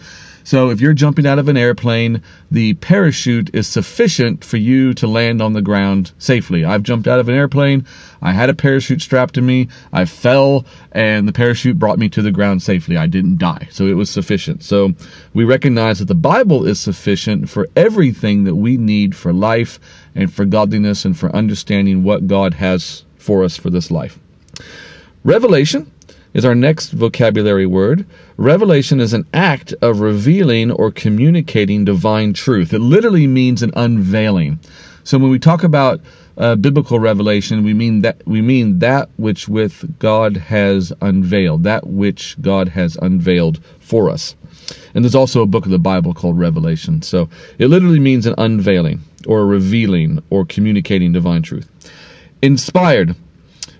So 0.47 0.69
if 0.69 0.79
you're 0.79 0.93
jumping 0.93 1.27
out 1.27 1.39
of 1.39 1.49
an 1.49 1.57
airplane, 1.57 2.21
the 2.49 2.75
parachute 2.75 3.53
is 3.53 3.67
sufficient 3.67 4.45
for 4.45 4.55
you 4.55 4.93
to 4.93 5.05
land 5.05 5.41
on 5.41 5.51
the 5.51 5.61
ground 5.61 6.13
safely. 6.19 6.63
I've 6.63 6.83
jumped 6.83 7.05
out 7.05 7.19
of 7.19 7.27
an 7.27 7.35
airplane. 7.35 7.85
I 8.21 8.31
had 8.31 8.49
a 8.49 8.53
parachute 8.53 9.01
strapped 9.01 9.33
to 9.33 9.41
me. 9.41 9.67
I 9.91 10.05
fell 10.05 10.65
and 10.93 11.27
the 11.27 11.33
parachute 11.33 11.77
brought 11.77 11.99
me 11.99 12.07
to 12.07 12.21
the 12.21 12.31
ground 12.31 12.63
safely. 12.63 12.95
I 12.95 13.07
didn't 13.07 13.39
die. 13.39 13.67
So 13.71 13.87
it 13.87 13.95
was 13.95 14.09
sufficient. 14.09 14.63
So 14.63 14.93
we 15.33 15.43
recognize 15.43 15.99
that 15.99 16.07
the 16.07 16.15
Bible 16.15 16.65
is 16.65 16.79
sufficient 16.79 17.49
for 17.49 17.67
everything 17.75 18.45
that 18.45 18.55
we 18.55 18.77
need 18.77 19.17
for 19.17 19.33
life 19.33 19.81
and 20.15 20.33
for 20.33 20.45
godliness 20.45 21.03
and 21.03 21.19
for 21.19 21.29
understanding 21.35 22.05
what 22.05 22.25
God 22.25 22.53
has 22.53 23.03
for 23.17 23.43
us 23.43 23.57
for 23.57 23.69
this 23.69 23.91
life. 23.91 24.17
Revelation 25.25 25.91
is 26.33 26.45
our 26.45 26.55
next 26.55 26.91
vocabulary 26.91 27.65
word. 27.65 28.05
Revelation 28.37 28.99
is 28.99 29.13
an 29.13 29.25
act 29.33 29.73
of 29.81 29.99
revealing 29.99 30.71
or 30.71 30.91
communicating 30.91 31.85
divine 31.85 32.33
truth. 32.33 32.73
It 32.73 32.79
literally 32.79 33.27
means 33.27 33.63
an 33.63 33.71
unveiling. 33.75 34.59
So 35.03 35.17
when 35.17 35.31
we 35.31 35.39
talk 35.39 35.63
about 35.63 36.01
uh, 36.37 36.55
biblical 36.55 36.99
revelation, 36.99 37.63
we 37.63 37.73
mean 37.73 38.01
that 38.01 38.21
we 38.27 38.41
mean 38.41 38.79
that 38.79 39.09
which 39.17 39.47
with 39.47 39.97
God 39.99 40.37
has 40.37 40.93
unveiled, 41.01 41.63
that 41.63 41.87
which 41.87 42.39
God 42.41 42.67
has 42.69 42.95
unveiled 42.97 43.59
for 43.79 44.09
us. 44.09 44.35
And 44.93 45.03
there's 45.03 45.15
also 45.15 45.41
a 45.41 45.47
book 45.47 45.65
of 45.65 45.71
the 45.71 45.79
Bible 45.79 46.13
called 46.13 46.37
Revelation. 46.37 47.01
So 47.01 47.29
it 47.57 47.67
literally 47.67 47.99
means 47.99 48.25
an 48.25 48.35
unveiling 48.37 49.01
or 49.25 49.41
a 49.41 49.45
revealing 49.45 50.21
or 50.29 50.45
communicating 50.45 51.13
divine 51.13 51.41
truth. 51.41 51.69
Inspired. 52.41 53.15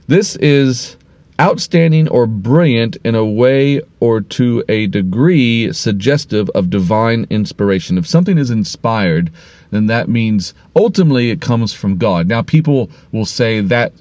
This 0.08 0.36
is 0.38 0.98
outstanding 1.40 2.08
or 2.10 2.26
brilliant 2.26 2.98
in 3.04 3.14
a 3.16 3.26
way 3.26 3.82
or 4.00 4.22
to 4.22 4.64
a 4.68 4.88
degree 4.88 5.72
suggestive 5.72 6.50
of 6.52 6.70
divine 6.70 7.28
inspiration. 7.30 7.98
If 7.98 8.08
something 8.08 8.38
is 8.38 8.50
inspired, 8.50 9.30
then 9.72 9.88
that 9.88 10.10
means 10.10 10.54
ultimately 10.76 11.30
it 11.30 11.42
comes 11.42 11.74
from 11.74 11.98
God. 11.98 12.28
Now, 12.28 12.42
people 12.42 12.90
will 13.12 13.26
say 13.26 13.62
that 13.62 13.94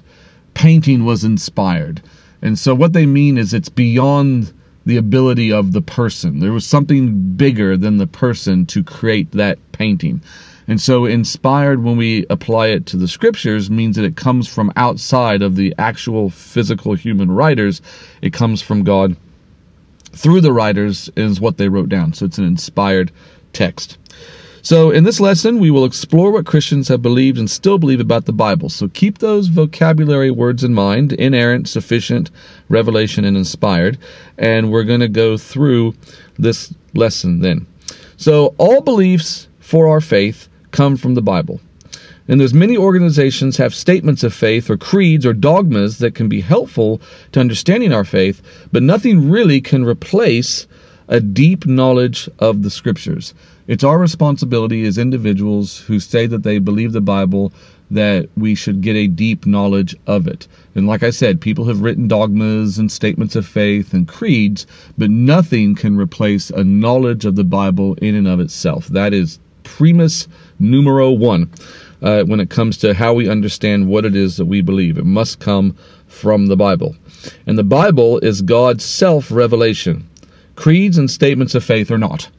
painting 0.53 1.05
was 1.05 1.23
inspired. 1.23 2.01
And 2.41 2.57
so 2.57 2.73
what 2.73 2.93
they 2.93 3.05
mean 3.05 3.37
is 3.37 3.53
it's 3.53 3.69
beyond 3.69 4.51
the 4.85 4.97
ability 4.97 5.51
of 5.51 5.73
the 5.73 5.81
person. 5.81 6.39
There 6.39 6.53
was 6.53 6.65
something 6.65 7.35
bigger 7.35 7.75
than 7.75 7.97
the 7.97 8.07
person 8.07 8.65
to 8.67 8.83
create 8.83 9.31
that 9.33 9.59
painting. 9.73 10.21
And 10.69 10.81
so, 10.81 11.05
inspired 11.05 11.81
when 11.81 11.95
we 11.95 12.25
apply 12.29 12.67
it 12.67 12.85
to 12.87 12.97
the 12.97 13.07
scriptures 13.07 13.71
means 13.71 13.95
that 13.95 14.03
it 14.03 14.17
comes 14.17 14.49
from 14.49 14.71
outside 14.75 15.41
of 15.41 15.55
the 15.55 15.73
actual 15.77 16.29
physical 16.29 16.93
human 16.93 17.31
writers. 17.31 17.81
It 18.21 18.33
comes 18.33 18.61
from 18.61 18.83
God 18.83 19.15
through 20.11 20.41
the 20.41 20.51
writers, 20.51 21.09
is 21.15 21.39
what 21.39 21.57
they 21.57 21.69
wrote 21.69 21.87
down. 21.87 22.11
So, 22.11 22.25
it's 22.25 22.37
an 22.37 22.43
inspired 22.43 23.13
text. 23.53 23.97
So, 24.61 24.91
in 24.91 25.05
this 25.05 25.21
lesson, 25.21 25.59
we 25.59 25.71
will 25.71 25.85
explore 25.85 26.31
what 26.31 26.45
Christians 26.45 26.89
have 26.89 27.01
believed 27.01 27.37
and 27.37 27.49
still 27.49 27.77
believe 27.77 28.01
about 28.01 28.25
the 28.25 28.33
Bible. 28.33 28.67
So, 28.67 28.89
keep 28.89 29.19
those 29.19 29.47
vocabulary 29.47 30.31
words 30.31 30.65
in 30.65 30.73
mind 30.73 31.13
inerrant, 31.13 31.69
sufficient, 31.69 32.29
revelation, 32.67 33.23
and 33.23 33.37
inspired. 33.37 33.97
And 34.37 34.69
we're 34.69 34.83
going 34.83 34.99
to 34.99 35.07
go 35.07 35.37
through 35.37 35.93
this 36.37 36.73
lesson 36.93 37.39
then. 37.39 37.65
So, 38.17 38.53
all 38.57 38.81
beliefs 38.81 39.47
for 39.61 39.87
our 39.87 40.01
faith 40.01 40.49
come 40.77 40.95
from 40.95 41.15
the 41.15 41.23
Bible. 41.23 41.59
And 42.27 42.39
there's 42.39 42.53
many 42.53 42.77
organizations 42.77 43.57
have 43.57 43.73
statements 43.73 44.23
of 44.23 44.31
faith 44.31 44.69
or 44.69 44.77
creeds 44.77 45.25
or 45.25 45.33
dogmas 45.33 45.97
that 45.97 46.13
can 46.13 46.29
be 46.29 46.39
helpful 46.39 47.01
to 47.31 47.39
understanding 47.39 47.91
our 47.91 48.03
faith, 48.03 48.43
but 48.71 48.83
nothing 48.83 49.27
really 49.27 49.59
can 49.59 49.83
replace 49.83 50.67
a 51.07 51.19
deep 51.19 51.65
knowledge 51.65 52.29
of 52.37 52.61
the 52.61 52.69
scriptures. 52.69 53.33
It's 53.65 53.83
our 53.83 53.97
responsibility 53.97 54.85
as 54.85 54.99
individuals 54.99 55.79
who 55.79 55.99
say 55.99 56.27
that 56.27 56.43
they 56.43 56.59
believe 56.59 56.91
the 56.91 57.01
Bible 57.01 57.51
that 57.89 58.29
we 58.37 58.53
should 58.53 58.81
get 58.81 58.95
a 58.95 59.07
deep 59.07 59.47
knowledge 59.47 59.95
of 60.05 60.27
it. 60.27 60.47
And 60.75 60.85
like 60.85 61.01
I 61.01 61.09
said, 61.09 61.41
people 61.41 61.65
have 61.65 61.81
written 61.81 62.07
dogmas 62.07 62.77
and 62.77 62.91
statements 62.91 63.35
of 63.35 63.47
faith 63.47 63.95
and 63.95 64.07
creeds, 64.07 64.67
but 64.95 65.09
nothing 65.09 65.73
can 65.73 65.97
replace 65.97 66.51
a 66.51 66.63
knowledge 66.63 67.25
of 67.25 67.35
the 67.35 67.43
Bible 67.43 67.95
in 67.95 68.13
and 68.13 68.27
of 68.27 68.39
itself. 68.39 68.85
That 68.89 69.11
is 69.11 69.39
primus 69.63 70.27
numero 70.59 71.11
one 71.11 71.49
uh, 72.01 72.23
when 72.23 72.39
it 72.39 72.49
comes 72.49 72.77
to 72.77 72.93
how 72.93 73.13
we 73.13 73.29
understand 73.29 73.87
what 73.87 74.05
it 74.05 74.15
is 74.15 74.37
that 74.37 74.45
we 74.45 74.61
believe. 74.61 74.97
It 74.97 75.05
must 75.05 75.39
come 75.39 75.75
from 76.07 76.47
the 76.47 76.55
Bible. 76.55 76.95
And 77.45 77.57
the 77.57 77.63
Bible 77.63 78.19
is 78.19 78.41
God's 78.41 78.85
self 78.85 79.31
revelation. 79.31 80.07
Creeds 80.55 80.97
and 80.97 81.09
statements 81.09 81.55
of 81.55 81.63
faith 81.63 81.91
are 81.91 81.97
not. 81.97 82.29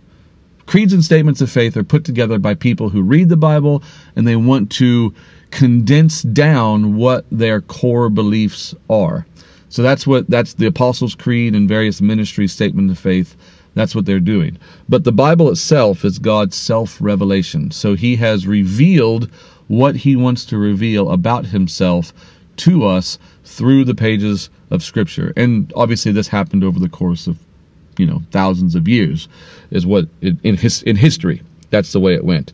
Creeds 0.66 0.92
and 0.92 1.04
statements 1.04 1.40
of 1.40 1.50
faith 1.50 1.76
are 1.76 1.84
put 1.84 2.04
together 2.04 2.38
by 2.38 2.54
people 2.54 2.90
who 2.90 3.02
read 3.02 3.28
the 3.28 3.36
Bible 3.36 3.82
and 4.16 4.26
they 4.26 4.36
want 4.36 4.70
to 4.72 5.14
condense 5.50 6.22
down 6.22 6.96
what 6.96 7.24
their 7.30 7.60
core 7.60 8.10
beliefs 8.10 8.74
are. 8.90 9.26
So 9.70 9.82
that's 9.82 10.06
what 10.06 10.28
that's 10.28 10.54
the 10.54 10.66
Apostles' 10.66 11.14
Creed 11.14 11.54
and 11.54 11.68
various 11.68 12.00
ministry 12.00 12.48
statements 12.48 12.92
of 12.92 12.98
faith 12.98 13.36
that's 13.74 13.94
what 13.94 14.06
they're 14.06 14.20
doing. 14.20 14.58
But 14.88 15.04
the 15.04 15.12
Bible 15.12 15.50
itself 15.50 16.04
is 16.04 16.18
God's 16.18 16.56
self 16.56 17.00
revelation. 17.00 17.70
So 17.70 17.94
he 17.94 18.16
has 18.16 18.46
revealed 18.46 19.30
what 19.68 19.96
he 19.96 20.16
wants 20.16 20.44
to 20.46 20.58
reveal 20.58 21.10
about 21.10 21.46
himself 21.46 22.12
to 22.58 22.84
us 22.84 23.18
through 23.44 23.84
the 23.84 23.94
pages 23.94 24.50
of 24.70 24.82
Scripture. 24.82 25.32
And 25.36 25.72
obviously, 25.76 26.12
this 26.12 26.28
happened 26.28 26.64
over 26.64 26.78
the 26.78 26.88
course 26.88 27.26
of, 27.26 27.38
you 27.96 28.06
know, 28.06 28.22
thousands 28.30 28.74
of 28.74 28.88
years, 28.88 29.28
is 29.70 29.86
what 29.86 30.08
in 30.20 30.56
his 30.56 30.82
in 30.82 30.96
history. 30.96 31.42
That's 31.70 31.92
the 31.92 32.00
way 32.00 32.14
it 32.14 32.24
went. 32.24 32.52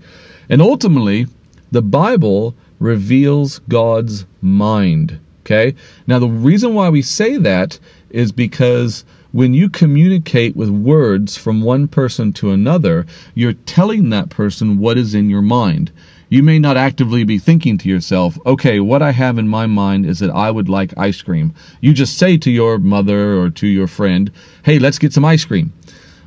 And 0.48 0.60
ultimately, 0.60 1.26
the 1.72 1.82
Bible 1.82 2.54
reveals 2.80 3.60
God's 3.68 4.26
mind. 4.42 5.18
Okay? 5.42 5.74
Now, 6.06 6.18
the 6.18 6.28
reason 6.28 6.74
why 6.74 6.88
we 6.88 7.02
say 7.02 7.36
that 7.38 7.78
is 8.10 8.32
because 8.32 9.04
when 9.34 9.52
you 9.52 9.68
communicate 9.68 10.54
with 10.54 10.68
words 10.70 11.36
from 11.36 11.60
one 11.60 11.88
person 11.88 12.32
to 12.32 12.52
another, 12.52 13.04
you're 13.34 13.52
telling 13.52 14.10
that 14.10 14.30
person 14.30 14.78
what 14.78 14.96
is 14.96 15.12
in 15.12 15.28
your 15.28 15.42
mind. 15.42 15.90
You 16.28 16.40
may 16.40 16.60
not 16.60 16.76
actively 16.76 17.24
be 17.24 17.40
thinking 17.40 17.76
to 17.78 17.88
yourself, 17.88 18.38
okay, 18.46 18.78
what 18.78 19.02
I 19.02 19.10
have 19.10 19.36
in 19.36 19.48
my 19.48 19.66
mind 19.66 20.06
is 20.06 20.20
that 20.20 20.30
I 20.30 20.52
would 20.52 20.68
like 20.68 20.96
ice 20.96 21.20
cream. 21.20 21.52
You 21.80 21.92
just 21.92 22.16
say 22.16 22.36
to 22.38 22.48
your 22.48 22.78
mother 22.78 23.36
or 23.36 23.50
to 23.50 23.66
your 23.66 23.88
friend, 23.88 24.30
hey, 24.62 24.78
let's 24.78 25.00
get 25.00 25.12
some 25.12 25.24
ice 25.24 25.44
cream. 25.44 25.72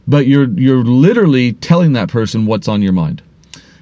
But 0.06 0.28
you're, 0.28 0.50
you're 0.60 0.84
literally 0.84 1.54
telling 1.54 1.94
that 1.94 2.10
person 2.10 2.46
what's 2.46 2.68
on 2.68 2.82
your 2.82 2.92
mind. 2.92 3.22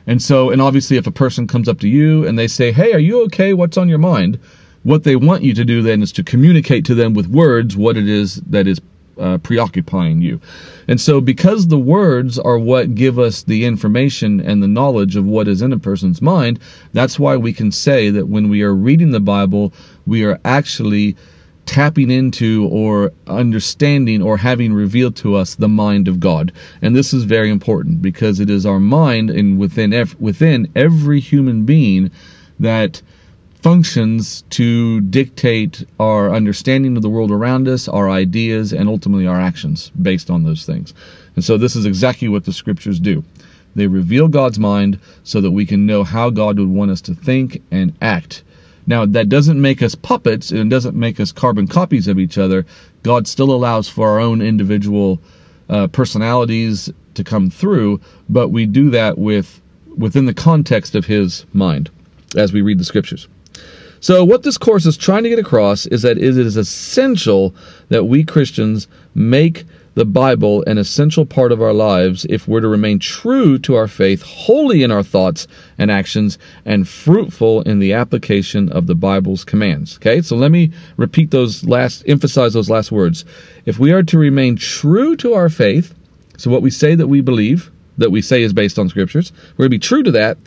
And 0.06 0.22
so, 0.22 0.52
and 0.52 0.62
obviously, 0.62 0.98
if 0.98 1.08
a 1.08 1.12
person 1.12 1.48
comes 1.48 1.68
up 1.68 1.80
to 1.80 1.90
you 1.90 2.28
and 2.28 2.38
they 2.38 2.48
say, 2.48 2.72
hey, 2.72 2.94
are 2.94 3.00
you 3.00 3.24
okay? 3.24 3.56
What's 3.56 3.76
on 3.76 3.90
your 3.90 3.98
mind? 3.98 4.38
What 4.84 5.04
they 5.04 5.16
want 5.16 5.42
you 5.42 5.56
to 5.56 5.66
do 5.66 5.82
then 5.82 6.04
is 6.04 6.12
to 6.12 6.24
communicate 6.24 6.86
to 6.86 6.94
them 6.94 7.16
with 7.16 7.26
words 7.26 7.76
what 7.76 7.98
it 7.98 8.08
is 8.08 8.36
that 8.42 8.68
is 8.68 8.80
uh, 9.20 9.38
preoccupying 9.40 10.22
you. 10.22 10.40
And 10.88 11.00
so, 11.00 11.22
because 11.22 11.68
the 11.68 11.80
words 11.80 12.38
are 12.38 12.60
what 12.60 12.96
give 12.96 13.18
us 13.18 13.44
the 13.44 13.66
information 13.66 14.40
and 14.40 14.62
the 14.62 14.68
knowledge 14.68 15.16
of 15.16 15.26
what 15.26 15.48
is 15.48 15.62
in 15.62 15.74
a 15.74 15.80
person's 15.80 16.22
mind, 16.22 16.60
that's 16.94 17.20
why 17.20 17.38
we 17.38 17.54
can 17.54 17.72
say 17.72 18.10
that 18.10 18.28
when 18.28 18.50
we 18.50 18.62
are 18.62 18.74
reading 18.74 19.12
the 19.12 19.20
Bible, 19.20 19.74
we 20.06 20.24
are 20.24 20.40
actually 20.46 21.16
tapping 21.66 22.12
into 22.12 22.68
or 22.72 23.12
understanding 23.28 24.22
or 24.22 24.38
having 24.38 24.74
revealed 24.74 25.16
to 25.16 25.36
us 25.36 25.56
the 25.56 25.68
mind 25.68 26.08
of 26.08 26.20
God. 26.20 26.52
And 26.82 26.96
this 26.96 27.14
is 27.14 27.24
very 27.24 27.50
important 27.50 28.02
because 28.02 28.40
it 28.40 28.50
is 28.50 28.66
our 28.66 28.80
mind 28.80 29.30
and 29.30 29.58
within 29.58 29.94
ev- 29.94 30.16
within 30.20 30.68
every 30.76 31.20
human 31.20 31.66
being 31.66 32.12
that 32.60 33.02
functions 33.66 34.44
to 34.52 35.02
dictate 35.02 35.84
our 36.00 36.32
understanding 36.32 36.96
of 36.96 37.02
the 37.02 37.10
world 37.10 37.32
around 37.32 37.68
us, 37.68 37.88
our 37.88 38.12
ideas, 38.12 38.72
and 38.72 38.88
ultimately 38.88 39.26
our 39.26 39.42
actions 39.42 39.92
based 40.04 40.30
on 40.30 40.44
those 40.44 40.68
things. 40.68 40.94
And 41.36 41.44
so 41.44 41.58
this 41.58 41.76
is 41.76 41.84
exactly 41.84 42.28
what 42.28 42.46
the 42.46 42.54
scriptures 42.54 43.00
do. 43.00 43.24
They 43.74 43.88
reveal 43.88 44.28
God's 44.28 44.60
mind 44.60 45.00
so 45.24 45.42
that 45.42 45.50
we 45.50 45.66
can 45.66 45.88
know 45.88 46.04
how 46.04 46.30
God 46.30 46.60
would 46.60 46.70
want 46.70 46.92
us 46.92 47.02
to 47.02 47.16
think 47.16 47.64
and 47.72 47.92
act. 48.04 48.44
Now, 48.86 49.04
that 49.04 49.30
doesn't 49.30 49.60
make 49.60 49.82
us 49.82 49.96
puppets 49.96 50.52
and 50.52 50.70
doesn't 50.70 50.96
make 50.96 51.20
us 51.20 51.32
carbon 51.32 51.66
copies 51.68 52.08
of 52.08 52.20
each 52.20 52.38
other. 52.38 52.68
God 53.02 53.28
still 53.28 53.50
allows 53.50 53.90
for 53.90 54.08
our 54.08 54.20
own 54.20 54.44
individual 54.44 55.20
uh, 55.70 55.88
personalities 55.88 56.88
to 57.16 57.24
come 57.24 57.50
through, 57.50 58.00
but 58.30 58.50
we 58.50 58.68
do 58.68 58.92
that 58.92 59.18
with 59.18 59.60
within 59.98 60.28
the 60.28 60.36
context 60.36 60.94
of 60.94 61.08
His 61.08 61.48
mind 61.52 61.90
as 62.38 62.54
we 62.54 62.62
read 62.62 62.78
the 62.78 62.86
scriptures. 62.86 63.28
So, 64.06 64.24
what 64.24 64.44
this 64.44 64.60
course 64.60 64.86
is 64.86 64.98
trying 64.98 65.24
to 65.24 65.30
get 65.30 65.40
across 65.40 65.88
is 65.88 66.04
that 66.04 66.20
it 66.20 66.38
is 66.38 66.58
essential 66.58 67.56
that 67.90 68.04
we 68.04 68.24
Christians 68.24 68.88
make 69.16 69.64
the 69.96 70.06
Bible 70.06 70.64
an 70.68 70.78
essential 70.78 71.26
part 71.26 71.52
of 71.52 71.60
our 71.60 71.74
lives 71.74 72.24
if 72.30 72.48
we're 72.48 72.62
to 72.62 72.68
remain 72.68 73.00
true 73.00 73.58
to 73.58 73.74
our 73.74 73.88
faith, 73.88 74.22
holy 74.22 74.84
in 74.84 74.92
our 74.92 75.02
thoughts 75.02 75.48
and 75.80 75.90
actions, 75.90 76.38
and 76.66 76.88
fruitful 76.88 77.64
in 77.64 77.80
the 77.80 77.94
application 77.94 78.72
of 78.72 78.86
the 78.86 78.94
Bible's 78.94 79.44
commands. 79.44 79.96
Okay, 79.96 80.22
so 80.22 80.36
let 80.36 80.52
me 80.52 80.72
repeat 80.98 81.32
those 81.32 81.64
last, 81.64 82.04
emphasize 82.08 82.54
those 82.54 82.70
last 82.70 82.92
words. 82.92 83.26
If 83.66 83.80
we 83.80 83.92
are 83.92 84.04
to 84.04 84.20
remain 84.20 84.56
true 84.56 85.16
to 85.16 85.34
our 85.34 85.50
faith, 85.50 85.96
so 86.38 86.52
what 86.52 86.62
we 86.62 86.70
say 86.70 86.94
that 86.94 87.08
we 87.08 87.22
believe, 87.22 87.72
that 87.98 88.12
we 88.12 88.22
say 88.22 88.44
is 88.44 88.54
based 88.54 88.78
on 88.78 88.88
scriptures, 88.88 89.34
we're 89.58 89.66
to 89.66 89.70
be 89.70 89.80
true 89.80 90.04
to 90.04 90.12
that 90.12 90.38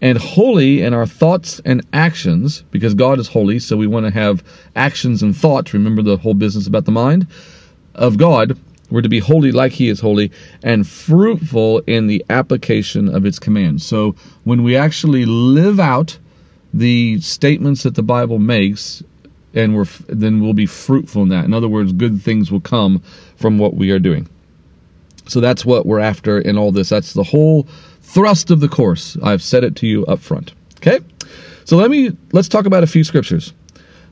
and 0.00 0.18
holy 0.18 0.82
in 0.82 0.92
our 0.92 1.06
thoughts 1.06 1.60
and 1.64 1.84
actions 1.92 2.62
because 2.70 2.94
God 2.94 3.18
is 3.18 3.28
holy, 3.28 3.58
so 3.58 3.76
we 3.76 3.86
want 3.86 4.06
to 4.06 4.12
have 4.12 4.44
actions 4.74 5.22
and 5.22 5.36
thoughts. 5.36 5.72
Remember 5.72 6.02
the 6.02 6.16
whole 6.16 6.34
business 6.34 6.66
about 6.66 6.84
the 6.84 6.92
mind 6.92 7.26
of 7.94 8.18
God. 8.18 8.58
We're 8.90 9.02
to 9.02 9.08
be 9.08 9.18
holy 9.18 9.52
like 9.52 9.72
He 9.72 9.88
is 9.88 10.00
holy 10.00 10.30
and 10.62 10.86
fruitful 10.86 11.80
in 11.86 12.06
the 12.06 12.24
application 12.30 13.08
of 13.12 13.24
its 13.24 13.38
commands. 13.38 13.84
So 13.84 14.14
when 14.44 14.62
we 14.62 14.76
actually 14.76 15.24
live 15.24 15.80
out 15.80 16.18
the 16.72 17.20
statements 17.20 17.82
that 17.82 17.94
the 17.94 18.02
Bible 18.02 18.38
makes, 18.38 19.02
and 19.54 19.74
we're 19.74 19.86
then 20.08 20.42
we'll 20.42 20.52
be 20.52 20.66
fruitful 20.66 21.22
in 21.22 21.30
that. 21.30 21.46
In 21.46 21.54
other 21.54 21.68
words, 21.68 21.92
good 21.92 22.20
things 22.22 22.52
will 22.52 22.60
come 22.60 23.02
from 23.36 23.58
what 23.58 23.74
we 23.74 23.90
are 23.90 23.98
doing. 23.98 24.28
So 25.26 25.40
that's 25.40 25.64
what 25.64 25.86
we're 25.86 25.98
after 25.98 26.38
in 26.38 26.56
all 26.56 26.70
this. 26.70 26.90
That's 26.90 27.14
the 27.14 27.24
whole 27.24 27.66
thrust 28.06 28.50
of 28.50 28.60
the 28.60 28.68
course. 28.68 29.16
I've 29.22 29.42
said 29.42 29.64
it 29.64 29.76
to 29.76 29.86
you 29.86 30.06
up 30.06 30.20
front. 30.20 30.54
Okay? 30.78 31.00
So 31.64 31.76
let 31.76 31.90
me 31.90 32.16
let's 32.32 32.48
talk 32.48 32.64
about 32.64 32.84
a 32.84 32.86
few 32.86 33.04
scriptures. 33.04 33.52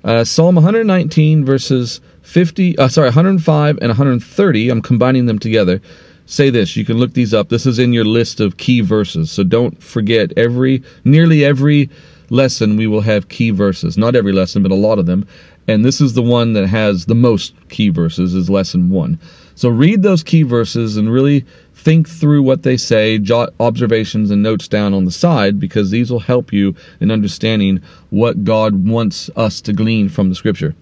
Uh, 0.03 0.25
Psalm 0.25 0.57
119 0.57 1.47
verses 1.47 2.01
50 2.23 2.77
uh, 2.77 2.89
sorry 2.89 3.07
105 3.07 3.79
and 3.79 3.89
130 3.89 4.69
I'm 4.69 4.83
combining 4.83 5.25
them 5.25 5.39
together 5.39 5.81
say 6.27 6.51
this 6.51 6.77
you 6.77 6.85
can 6.85 6.99
look 6.99 7.15
these 7.15 7.33
up 7.33 7.49
this 7.49 7.65
is 7.65 7.79
in 7.79 7.95
your 7.95 8.05
list 8.05 8.39
of 8.39 8.59
key 8.59 8.83
verses 8.83 9.31
so 9.31 9.43
don't 9.43 9.83
forget 9.83 10.31
every 10.37 10.83
nearly 11.05 11.43
every 11.43 11.89
lesson 12.29 12.77
we 12.77 12.87
will 12.87 13.01
have 13.01 13.29
key 13.29 13.51
verses 13.51 13.97
not 13.97 14.15
every 14.15 14.33
lesson 14.33 14.63
but 14.63 14.73
a 14.73 14.75
lot 14.75 14.99
of 14.99 15.07
them 15.07 15.27
and 15.69 15.85
this 15.85 16.03
is 16.03 16.13
the 16.13 16.23
one 16.23 16.53
that 16.53 16.67
has 16.67 17.07
the 17.07 17.15
most 17.15 17.55
key 17.71 17.89
verses 17.89 18.35
is 18.35 18.51
lesson 18.51 18.91
1 18.91 19.19
so 19.55 19.71
read 19.71 20.03
those 20.03 20.23
key 20.23 20.43
verses 20.43 20.99
and 20.99 21.11
really 21.11 21.47
think 21.85 22.09
through 22.09 22.43
what 22.43 22.63
they 22.63 22.79
say, 22.79 23.19
jot 23.19 23.53
observations 23.61 24.31
and 24.31 24.43
notes 24.43 24.69
down 24.69 24.95
on 24.95 25.05
the 25.05 25.11
side, 25.11 25.61
because 25.61 25.91
these 25.91 26.11
will 26.11 26.21
help 26.21 26.51
you 26.51 26.75
in 26.99 27.11
understanding 27.11 27.83
what 28.09 28.43
God 28.43 28.89
wants 28.89 29.29
us 29.37 29.61
to 29.61 29.75
glean 29.75 30.09
from 30.09 30.31
the 30.31 30.35
scripture. 30.35 30.75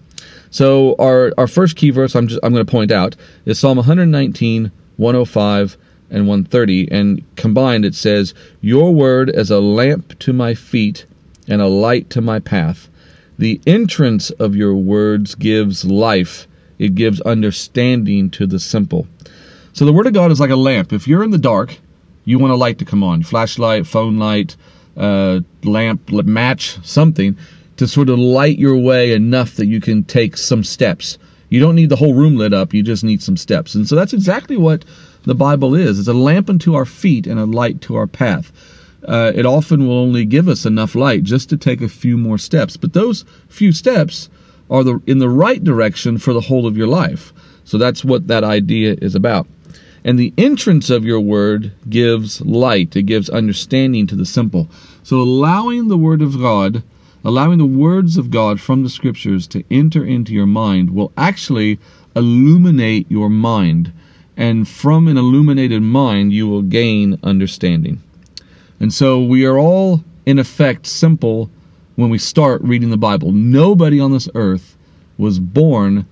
So 0.49 0.95
our, 0.99 1.33
our 1.37 1.47
first 1.47 1.75
key 1.75 1.89
verse 1.89 2.15
I'm 2.15 2.27
just 2.27 2.39
I'm 2.41 2.53
going 2.53 2.65
to 2.65 2.71
point 2.71 2.91
out 2.91 3.15
is 3.45 3.59
Psalm 3.59 3.77
119, 3.77 4.71
105, 4.95 5.77
and 6.09 6.27
130. 6.27 6.91
And 6.91 7.35
combined 7.35 7.83
it 7.83 7.95
says, 7.95 8.33
Your 8.61 8.93
word 8.93 9.29
is 9.29 9.51
a 9.51 9.59
lamp 9.59 10.17
to 10.19 10.31
my 10.31 10.53
feet 10.53 11.05
and 11.49 11.61
a 11.61 11.67
light 11.67 12.09
to 12.11 12.21
my 12.21 12.39
path. 12.39 12.87
The 13.37 13.59
entrance 13.67 14.29
of 14.31 14.55
your 14.55 14.75
words 14.75 15.35
gives 15.35 15.83
life. 15.83 16.47
It 16.79 16.95
gives 16.95 17.19
understanding 17.21 18.29
to 18.31 18.47
the 18.47 18.59
simple. 18.59 19.07
So 19.73 19.85
the 19.85 19.93
Word 19.93 20.05
of 20.05 20.13
God 20.13 20.31
is 20.31 20.39
like 20.39 20.51
a 20.51 20.55
lamp. 20.55 20.93
If 20.93 21.07
you're 21.07 21.23
in 21.23 21.31
the 21.31 21.39
dark, 21.39 21.79
you 22.25 22.37
want 22.37 22.53
a 22.53 22.55
light 22.55 22.77
to 22.77 22.85
come 22.85 23.01
on 23.01 23.23
flashlight, 23.23 23.87
phone 23.87 24.19
light, 24.19 24.55
uh, 24.95 25.39
lamp, 25.63 26.11
match, 26.11 26.77
something 26.85 27.35
to 27.77 27.87
sort 27.87 28.09
of 28.09 28.19
light 28.19 28.59
your 28.59 28.77
way 28.77 29.13
enough 29.13 29.55
that 29.55 29.65
you 29.65 29.81
can 29.81 30.03
take 30.03 30.37
some 30.37 30.63
steps. 30.63 31.17
You 31.49 31.59
don't 31.59 31.73
need 31.73 31.89
the 31.89 31.95
whole 31.95 32.13
room 32.13 32.37
lit 32.37 32.53
up, 32.53 32.71
you 32.71 32.83
just 32.83 33.03
need 33.03 33.23
some 33.23 33.35
steps. 33.35 33.73
And 33.73 33.87
so 33.87 33.95
that's 33.95 34.13
exactly 34.13 34.57
what 34.57 34.85
the 35.23 35.33
Bible 35.33 35.73
is 35.73 35.97
it's 35.97 36.07
a 36.07 36.13
lamp 36.13 36.51
unto 36.51 36.75
our 36.75 36.85
feet 36.85 37.25
and 37.25 37.39
a 37.39 37.45
light 37.45 37.81
to 37.81 37.95
our 37.95 38.05
path. 38.05 38.51
Uh, 39.07 39.31
it 39.33 39.47
often 39.47 39.87
will 39.87 39.97
only 39.97 40.23
give 40.23 40.47
us 40.47 40.67
enough 40.67 40.93
light 40.93 41.23
just 41.23 41.49
to 41.49 41.57
take 41.57 41.81
a 41.81 41.89
few 41.89 42.15
more 42.15 42.37
steps. 42.37 42.77
But 42.77 42.93
those 42.93 43.25
few 43.49 43.71
steps 43.71 44.29
are 44.69 44.83
the, 44.83 45.01
in 45.07 45.17
the 45.17 45.29
right 45.29 45.63
direction 45.63 46.19
for 46.19 46.31
the 46.31 46.41
whole 46.41 46.67
of 46.67 46.77
your 46.77 46.87
life. 46.87 47.33
So 47.63 47.79
that's 47.79 48.05
what 48.05 48.27
that 48.27 48.43
idea 48.43 48.95
is 49.01 49.15
about. 49.15 49.47
And 50.05 50.19
the 50.19 50.33
entrance 50.37 50.89
of 50.89 51.05
your 51.05 51.21
word 51.21 51.71
gives 51.89 52.41
light, 52.41 52.95
it 52.95 53.03
gives 53.03 53.29
understanding 53.29 54.05
to 54.07 54.15
the 54.15 54.25
simple. 54.25 54.67
So 55.03 55.21
allowing 55.21 55.87
the 55.87 55.97
word 55.97 56.21
of 56.21 56.37
God, 56.37 56.83
allowing 57.23 57.57
the 57.57 57.65
words 57.65 58.17
of 58.17 58.29
God 58.29 58.59
from 58.59 58.83
the 58.83 58.89
scriptures 58.89 59.47
to 59.47 59.63
enter 59.71 60.03
into 60.03 60.33
your 60.33 60.45
mind 60.45 60.89
will 60.89 61.13
actually 61.15 61.79
illuminate 62.15 63.09
your 63.09 63.29
mind. 63.29 63.93
And 64.35 64.67
from 64.67 65.07
an 65.07 65.17
illuminated 65.17 65.81
mind, 65.81 66.33
you 66.33 66.47
will 66.47 66.63
gain 66.63 67.17
understanding. 67.23 68.01
And 68.79 68.93
so 68.93 69.23
we 69.23 69.45
are 69.45 69.57
all, 69.57 70.03
in 70.25 70.37
effect, 70.37 70.85
simple 70.85 71.49
when 71.95 72.09
we 72.09 72.17
start 72.17 72.61
reading 72.61 72.89
the 72.89 72.97
Bible. 72.97 73.31
Nobody 73.31 73.99
on 73.99 74.11
this 74.11 74.27
earth 74.35 74.75
was 75.17 75.39
born 75.39 76.07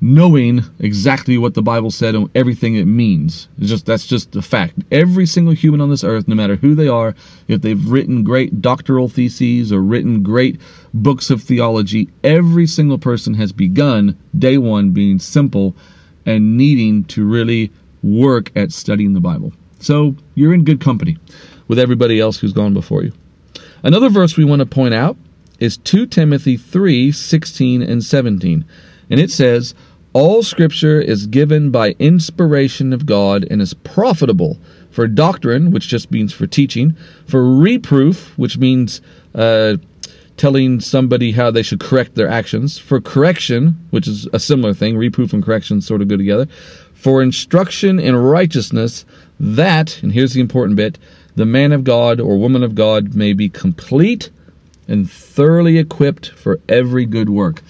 knowing 0.00 0.62
exactly 0.80 1.38
what 1.38 1.54
the 1.54 1.62
Bible 1.62 1.90
said 1.90 2.14
and 2.14 2.28
everything 2.34 2.74
it 2.74 2.84
means. 2.84 3.48
It's 3.58 3.68
just 3.68 3.86
that's 3.86 4.06
just 4.06 4.36
a 4.36 4.42
fact. 4.42 4.74
Every 4.92 5.26
single 5.26 5.54
human 5.54 5.80
on 5.80 5.90
this 5.90 6.04
earth, 6.04 6.28
no 6.28 6.34
matter 6.34 6.56
who 6.56 6.74
they 6.74 6.88
are, 6.88 7.14
if 7.48 7.62
they've 7.62 7.88
written 7.88 8.22
great 8.22 8.60
doctoral 8.60 9.08
theses 9.08 9.72
or 9.72 9.80
written 9.80 10.22
great 10.22 10.60
books 10.92 11.30
of 11.30 11.42
theology, 11.42 12.08
every 12.22 12.66
single 12.66 12.98
person 12.98 13.34
has 13.34 13.52
begun 13.52 14.16
day 14.38 14.58
one 14.58 14.90
being 14.90 15.18
simple 15.18 15.74
and 16.26 16.56
needing 16.56 17.04
to 17.04 17.24
really 17.24 17.70
work 18.02 18.50
at 18.56 18.72
studying 18.72 19.14
the 19.14 19.20
Bible. 19.20 19.52
So 19.80 20.14
you're 20.34 20.54
in 20.54 20.64
good 20.64 20.80
company 20.80 21.18
with 21.68 21.78
everybody 21.78 22.20
else 22.20 22.38
who's 22.38 22.52
gone 22.52 22.74
before 22.74 23.02
you. 23.02 23.12
Another 23.82 24.08
verse 24.08 24.36
we 24.36 24.44
want 24.44 24.60
to 24.60 24.66
point 24.66 24.94
out 24.94 25.16
is 25.60 25.76
2 25.78 26.06
Timothy 26.06 26.56
3 26.56 27.12
16 27.12 27.82
and 27.82 28.02
17. 28.02 28.64
And 29.10 29.20
it 29.20 29.30
says, 29.30 29.74
all 30.12 30.44
scripture 30.44 31.00
is 31.00 31.26
given 31.26 31.70
by 31.70 31.96
inspiration 31.98 32.92
of 32.92 33.04
God 33.04 33.46
and 33.50 33.60
is 33.60 33.74
profitable 33.74 34.58
for 34.90 35.08
doctrine, 35.08 35.72
which 35.72 35.88
just 35.88 36.12
means 36.12 36.32
for 36.32 36.46
teaching, 36.46 36.96
for 37.26 37.56
reproof, 37.56 38.36
which 38.38 38.56
means 38.56 39.00
uh, 39.34 39.76
telling 40.36 40.78
somebody 40.80 41.32
how 41.32 41.50
they 41.50 41.62
should 41.62 41.80
correct 41.80 42.14
their 42.14 42.28
actions, 42.28 42.78
for 42.78 43.00
correction, 43.00 43.76
which 43.90 44.06
is 44.06 44.28
a 44.32 44.38
similar 44.38 44.72
thing, 44.72 44.96
reproof 44.96 45.32
and 45.32 45.44
correction 45.44 45.80
sort 45.80 46.00
of 46.00 46.08
go 46.08 46.16
together, 46.16 46.46
for 46.94 47.20
instruction 47.20 47.98
in 47.98 48.16
righteousness, 48.16 49.04
that, 49.40 50.00
and 50.02 50.12
here's 50.12 50.32
the 50.32 50.40
important 50.40 50.76
bit, 50.76 50.96
the 51.34 51.44
man 51.44 51.72
of 51.72 51.82
God 51.82 52.20
or 52.20 52.38
woman 52.38 52.62
of 52.62 52.76
God 52.76 53.14
may 53.14 53.32
be 53.32 53.48
complete 53.48 54.30
and 54.86 55.10
thoroughly 55.10 55.78
equipped 55.78 56.30
for 56.30 56.60
every 56.68 57.04
good 57.04 57.30
work. 57.30 57.62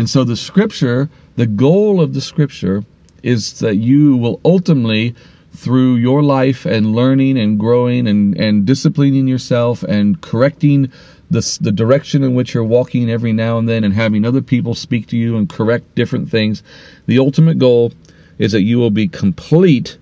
And 0.00 0.08
so 0.08 0.24
the 0.24 0.34
scripture 0.34 1.10
the 1.36 1.46
goal 1.46 2.00
of 2.00 2.14
the 2.14 2.22
scripture 2.22 2.84
is 3.22 3.58
that 3.58 3.76
you 3.76 4.16
will 4.16 4.40
ultimately 4.46 5.14
through 5.52 5.96
your 5.96 6.22
life 6.22 6.64
and 6.64 6.94
learning 6.94 7.38
and 7.38 7.58
growing 7.58 8.08
and, 8.08 8.34
and 8.40 8.64
disciplining 8.64 9.28
yourself 9.28 9.82
and 9.82 10.18
correcting 10.22 10.90
the, 11.30 11.58
the 11.60 11.70
direction 11.70 12.24
in 12.24 12.34
which 12.34 12.54
you're 12.54 12.64
walking 12.64 13.10
every 13.10 13.34
now 13.34 13.58
and 13.58 13.68
then 13.68 13.84
and 13.84 13.92
having 13.92 14.24
other 14.24 14.40
people 14.40 14.74
speak 14.74 15.06
to 15.08 15.18
you 15.18 15.36
and 15.36 15.50
correct 15.50 15.94
different 15.94 16.30
things, 16.30 16.62
the 17.04 17.18
ultimate 17.18 17.58
goal 17.58 17.92
is 18.38 18.52
that 18.52 18.62
you 18.62 18.78
will 18.78 18.90
be 18.90 19.06
complete 19.06 19.98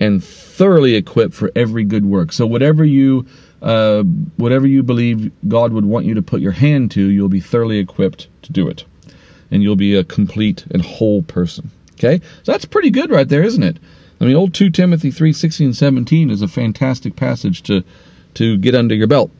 and 0.00 0.24
thoroughly 0.24 0.94
equipped 0.94 1.34
for 1.34 1.52
every 1.54 1.84
good 1.84 2.06
work. 2.06 2.32
So 2.32 2.46
whatever 2.46 2.86
you 2.86 3.26
uh, 3.60 4.02
whatever 4.38 4.66
you 4.66 4.82
believe 4.82 5.30
God 5.46 5.74
would 5.74 5.84
want 5.84 6.06
you 6.06 6.14
to 6.14 6.22
put 6.22 6.40
your 6.40 6.52
hand 6.52 6.90
to, 6.92 7.06
you'll 7.06 7.28
be 7.28 7.40
thoroughly 7.40 7.78
equipped 7.78 8.26
to 8.40 8.52
do 8.52 8.66
it 8.66 8.86
and 9.50 9.62
you'll 9.62 9.76
be 9.76 9.94
a 9.94 10.04
complete 10.04 10.64
and 10.70 10.82
whole 10.82 11.22
person. 11.22 11.70
Okay? 11.94 12.20
So 12.42 12.52
that's 12.52 12.64
pretty 12.64 12.90
good 12.90 13.10
right 13.10 13.28
there, 13.28 13.42
isn't 13.42 13.62
it? 13.62 13.78
I 14.20 14.24
mean, 14.24 14.36
old 14.36 14.54
2 14.54 14.70
Timothy 14.70 15.10
3 15.10 15.32
16 15.32 15.66
and 15.68 15.76
17 15.76 16.30
is 16.30 16.42
a 16.42 16.48
fantastic 16.48 17.16
passage 17.16 17.62
to, 17.64 17.82
to 18.34 18.58
get 18.58 18.74
under 18.74 18.94
your 18.94 19.06
belt. 19.06 19.30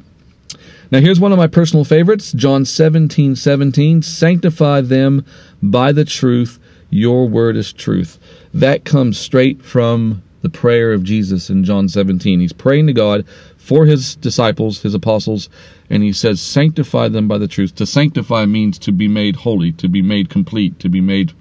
Now, 0.90 0.98
here's 0.98 1.20
one 1.20 1.30
of 1.30 1.38
my 1.38 1.46
personal 1.46 1.84
favorites 1.84 2.32
John 2.32 2.64
17 2.64 3.36
17. 3.36 4.02
Sanctify 4.02 4.80
them 4.80 5.24
by 5.62 5.92
the 5.92 6.04
truth. 6.04 6.58
Your 6.90 7.28
word 7.28 7.56
is 7.56 7.72
truth. 7.72 8.18
That 8.52 8.84
comes 8.84 9.18
straight 9.18 9.62
from 9.62 10.22
the 10.42 10.50
prayer 10.50 10.92
of 10.92 11.04
Jesus 11.04 11.50
in 11.50 11.64
John 11.64 11.88
17. 11.88 12.40
He's 12.40 12.52
praying 12.52 12.86
to 12.88 12.92
God 12.92 13.24
for 13.60 13.86
his 13.86 14.16
disciples, 14.16 14.82
his 14.82 14.94
apostles, 14.94 15.48
and 15.88 16.02
he 16.02 16.12
says, 16.12 16.40
Sanctify 16.40 17.08
them 17.08 17.28
by 17.28 17.38
the 17.38 17.48
truth. 17.48 17.74
To 17.76 17.86
sanctify 17.86 18.46
means 18.46 18.78
to 18.80 18.92
be 18.92 19.06
made 19.06 19.36
holy, 19.36 19.72
to 19.72 19.88
be 19.88 20.02
made 20.02 20.28
complete, 20.28 20.78
to 20.80 20.88
be 20.88 21.00
made 21.00 21.32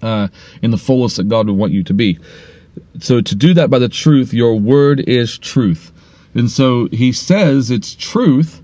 uh, 0.00 0.28
in 0.62 0.70
the 0.70 0.78
fullest 0.78 1.16
that 1.16 1.28
God 1.28 1.46
would 1.46 1.56
want 1.56 1.72
you 1.72 1.82
to 1.84 1.94
be. 1.94 2.18
So, 3.00 3.20
to 3.20 3.34
do 3.34 3.54
that 3.54 3.68
by 3.68 3.78
the 3.78 3.88
truth, 3.88 4.32
your 4.32 4.58
word 4.58 5.00
is 5.00 5.36
truth. 5.36 5.92
And 6.34 6.50
so 6.50 6.88
he 6.92 7.12
says 7.12 7.70
it's 7.70 7.94
truth, 7.94 8.62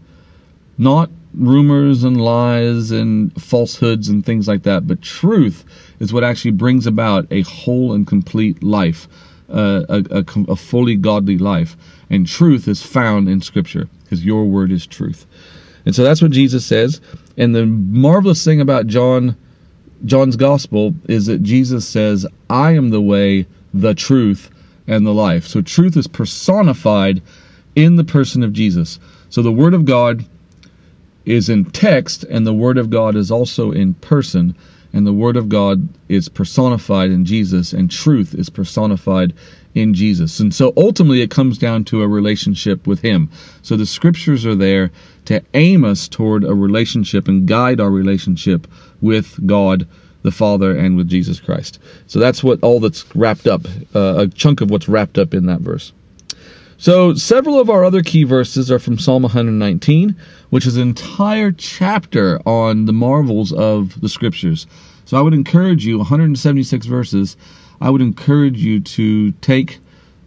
not 0.79 1.11
rumors 1.35 2.05
and 2.05 2.21
lies 2.21 2.91
and 2.91 3.33
falsehoods 3.43 4.09
and 4.09 4.25
things 4.25 4.47
like 4.47 4.63
that, 4.63 4.87
but 4.87 5.03
truth 5.03 5.65
is 5.99 6.13
what 6.13 6.23
actually 6.23 6.53
brings 6.53 6.87
about 6.87 7.27
a 7.31 7.43
whole 7.43 7.93
and 7.93 8.07
complete 8.07 8.63
life, 8.63 9.09
uh, 9.49 9.83
a, 9.89 10.05
a, 10.11 10.25
a 10.49 10.57
fully 10.57 10.95
godly 10.95 11.39
life. 11.39 11.77
And 12.15 12.27
truth 12.27 12.69
is 12.69 12.81
found 12.81 13.29
in 13.29 13.41
Scripture 13.41 13.89
because 14.05 14.25
your 14.25 14.45
word 14.45 14.71
is 14.71 14.87
truth. 14.87 15.27
And 15.85 15.95
so 15.95 16.05
that's 16.05 16.23
what 16.23 16.31
Jesus 16.31 16.65
says. 16.65 17.01
And 17.37 17.55
the 17.55 17.67
marvelous 17.67 18.45
thing 18.45 18.61
about 18.61 18.87
John 18.87 19.37
John's 20.05 20.37
gospel 20.37 20.95
is 21.09 21.27
that 21.27 21.43
Jesus 21.43 21.87
says, 21.87 22.27
I 22.49 22.73
am 22.73 22.91
the 22.91 23.01
way, 23.01 23.47
the 23.73 23.95
truth, 23.95 24.51
and 24.87 25.05
the 25.05 25.15
life. 25.15 25.47
So 25.47 25.61
truth 25.61 25.97
is 25.97 26.07
personified 26.07 27.21
in 27.75 27.97
the 27.97 28.05
person 28.05 28.43
of 28.43 28.53
Jesus. 28.53 29.01
So 29.31 29.43
the 29.43 29.53
Word 29.53 29.75
of 29.75 29.85
God 29.85 30.25
is 31.25 31.49
in 31.49 31.65
text, 31.65 32.23
and 32.25 32.47
the 32.47 32.55
Word 32.55 32.79
of 32.79 32.91
God 32.91 33.17
is 33.17 33.31
also 33.31 33.73
in 33.73 33.95
person, 33.95 34.55
and 34.93 35.07
the 35.07 35.13
Word 35.13 35.37
of 35.37 35.49
God 35.49 35.89
is 36.09 36.29
personified 36.29 37.11
in 37.11 37.25
Jesus, 37.25 37.73
and 37.73 37.91
truth 37.91 38.35
is 38.35 38.51
personified 38.51 39.33
in 39.75 39.95
Jesus. 39.95 40.41
And 40.41 40.55
so 40.55 40.73
ultimately 40.77 41.21
it 41.21 41.31
comes 41.31 41.59
down 41.59 41.85
to 41.85 42.03
a 42.03 42.09
relationship 42.09 42.87
with 42.87 43.01
Him. 43.01 43.31
So 43.63 43.77
the 43.77 43.87
scriptures 43.87 44.47
are 44.47 44.55
there 44.55 44.91
to 45.27 45.43
aim 45.55 45.85
us 45.85 46.09
toward 46.09 46.45
a 46.45 46.55
relationship 46.55 47.29
and 47.29 47.47
guide 47.47 47.81
our 47.81 47.91
relationship 47.91 48.67
with 49.03 49.47
God 49.47 49.87
the 50.23 50.33
Father 50.33 50.75
and 50.77 50.97
with 50.97 51.09
Jesus 51.09 51.39
Christ. 51.39 51.79
So 52.07 52.19
that's 52.19 52.43
what 52.43 52.59
all 52.63 52.81
that's 52.81 53.05
wrapped 53.15 53.47
up, 53.47 53.67
uh, 53.95 54.15
a 54.19 54.29
chunk 54.29 54.61
of 54.61 54.71
what's 54.71 54.89
wrapped 54.89 55.19
up 55.19 55.35
in 55.35 55.47
that 55.47 55.61
verse. 55.61 55.93
So, 56.77 57.15
several 57.15 57.61
of 57.61 57.71
our 57.71 57.85
other 57.85 58.03
key 58.03 58.25
verses 58.25 58.71
are 58.71 58.81
from 58.81 58.99
Psalm 58.99 59.23
119, 59.23 60.17
which 60.51 60.67
is 60.67 60.77
an 60.77 60.83
entire 60.83 61.53
chapter 61.53 62.41
on 62.47 62.87
the 62.87 62.93
marvels 62.93 63.53
of 63.53 64.01
the 64.01 64.09
scriptures. 64.09 64.67
So, 65.05 65.17
I 65.17 65.21
would 65.21 65.35
encourage 65.35 65.87
you, 65.87 65.99
176 65.99 66.87
verses, 66.87 67.37
I 67.85 67.91
would 67.91 68.01
encourage 68.01 68.65
you 68.65 68.81
to 68.81 69.33
take 69.43 69.79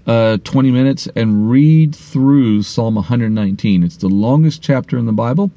uh, 0.06 0.38
20 0.44 0.70
minutes 0.70 1.08
and 1.16 1.50
read 1.50 1.96
through 1.96 2.62
Psalm 2.62 2.94
119. 2.94 3.82
It's 3.82 3.98
the 3.98 4.08
longest 4.08 4.62
chapter 4.62 4.96
in 4.96 5.08
the 5.08 5.12
Bible, 5.12 5.50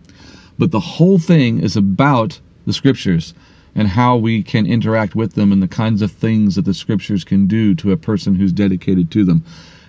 but 0.58 0.70
the 0.70 0.80
whole 0.80 1.18
thing 1.18 1.62
is 1.62 1.76
about 1.76 2.40
the 2.64 2.72
scriptures 2.72 3.34
and 3.74 3.86
how 3.86 4.16
we 4.16 4.42
can 4.42 4.64
interact 4.64 5.14
with 5.14 5.34
them 5.34 5.52
and 5.52 5.62
the 5.62 5.68
kinds 5.68 6.00
of 6.00 6.10
things 6.10 6.54
that 6.54 6.64
the 6.64 6.72
scriptures 6.72 7.22
can 7.22 7.46
do 7.46 7.74
to 7.74 7.92
a 7.92 7.98
person 7.98 8.34
who's 8.34 8.50
dedicated 8.50 9.10
to 9.10 9.22
them. 9.22 9.44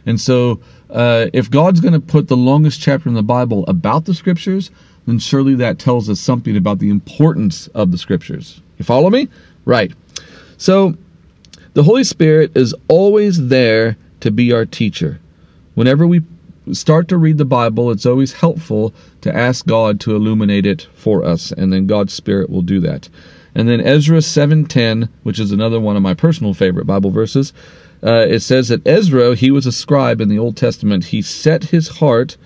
And 0.06 0.20
so, 0.20 0.60
uh, 0.90 1.28
if 1.32 1.50
God's 1.50 1.80
going 1.80 1.94
to 1.94 2.02
put 2.02 2.28
the 2.28 2.36
longest 2.36 2.82
chapter 2.82 3.08
in 3.08 3.16
the 3.16 3.24
Bible 3.24 3.64
about 3.70 4.04
the 4.04 4.14
scriptures, 4.14 4.70
then 5.06 5.18
surely 5.18 5.56
that 5.56 5.80
tells 5.80 6.10
us 6.10 6.20
something 6.20 6.58
about 6.58 6.80
the 6.80 6.90
importance 6.90 7.68
of 7.68 7.92
the 7.92 7.98
scriptures. 7.98 8.60
You 8.80 8.84
follow 8.84 9.10
me? 9.10 9.30
Right. 9.64 9.94
So, 10.58 10.98
the 11.74 11.84
Holy 11.84 12.04
Spirit 12.04 12.52
is 12.56 12.76
always 12.88 13.48
there 13.48 13.98
to 14.20 14.32
be 14.32 14.52
our 14.52 14.66
teacher. 14.66 15.20
Whenever 15.74 16.06
we 16.06 16.22
start 16.74 17.08
to 17.08 17.18
read 17.18 17.38
the 17.38 17.46
Bible, 17.46 17.92
it's 17.92 18.06
always 18.06 18.34
helpful 18.34 18.94
to 19.22 19.36
ask 19.36 19.66
God 19.66 20.00
to 20.02 20.16
illuminate 20.16 20.66
it 20.66 20.88
for 20.94 21.24
us, 21.24 21.52
and 21.52 21.72
then 21.72 21.88
God's 21.88 22.14
Spirit 22.14 22.50
will 22.50 22.62
do 22.62 22.80
that. 22.82 23.10
And 23.56 23.68
then 23.68 23.82
Ezra 23.82 24.22
7:10, 24.22 25.10
which 25.24 25.40
is 25.40 25.52
another 25.52 25.80
one 25.80 25.96
of 25.96 26.02
my 26.02 26.14
personal 26.14 26.54
favorite 26.54 26.88
Bible 26.88 27.10
verses, 27.10 27.54
uh, 28.04 28.26
it 28.28 28.42
says 28.42 28.70
that 28.70 28.86
Ezra, 28.88 29.36
he 29.36 29.52
was 29.52 29.66
a 29.66 29.72
scribe 29.72 30.22
in 30.22 30.30
the 30.30 30.40
Old 30.40 30.56
Testament. 30.56 31.06
He 31.06 31.22
set 31.22 31.66
his 31.66 31.88
heart 31.88 32.38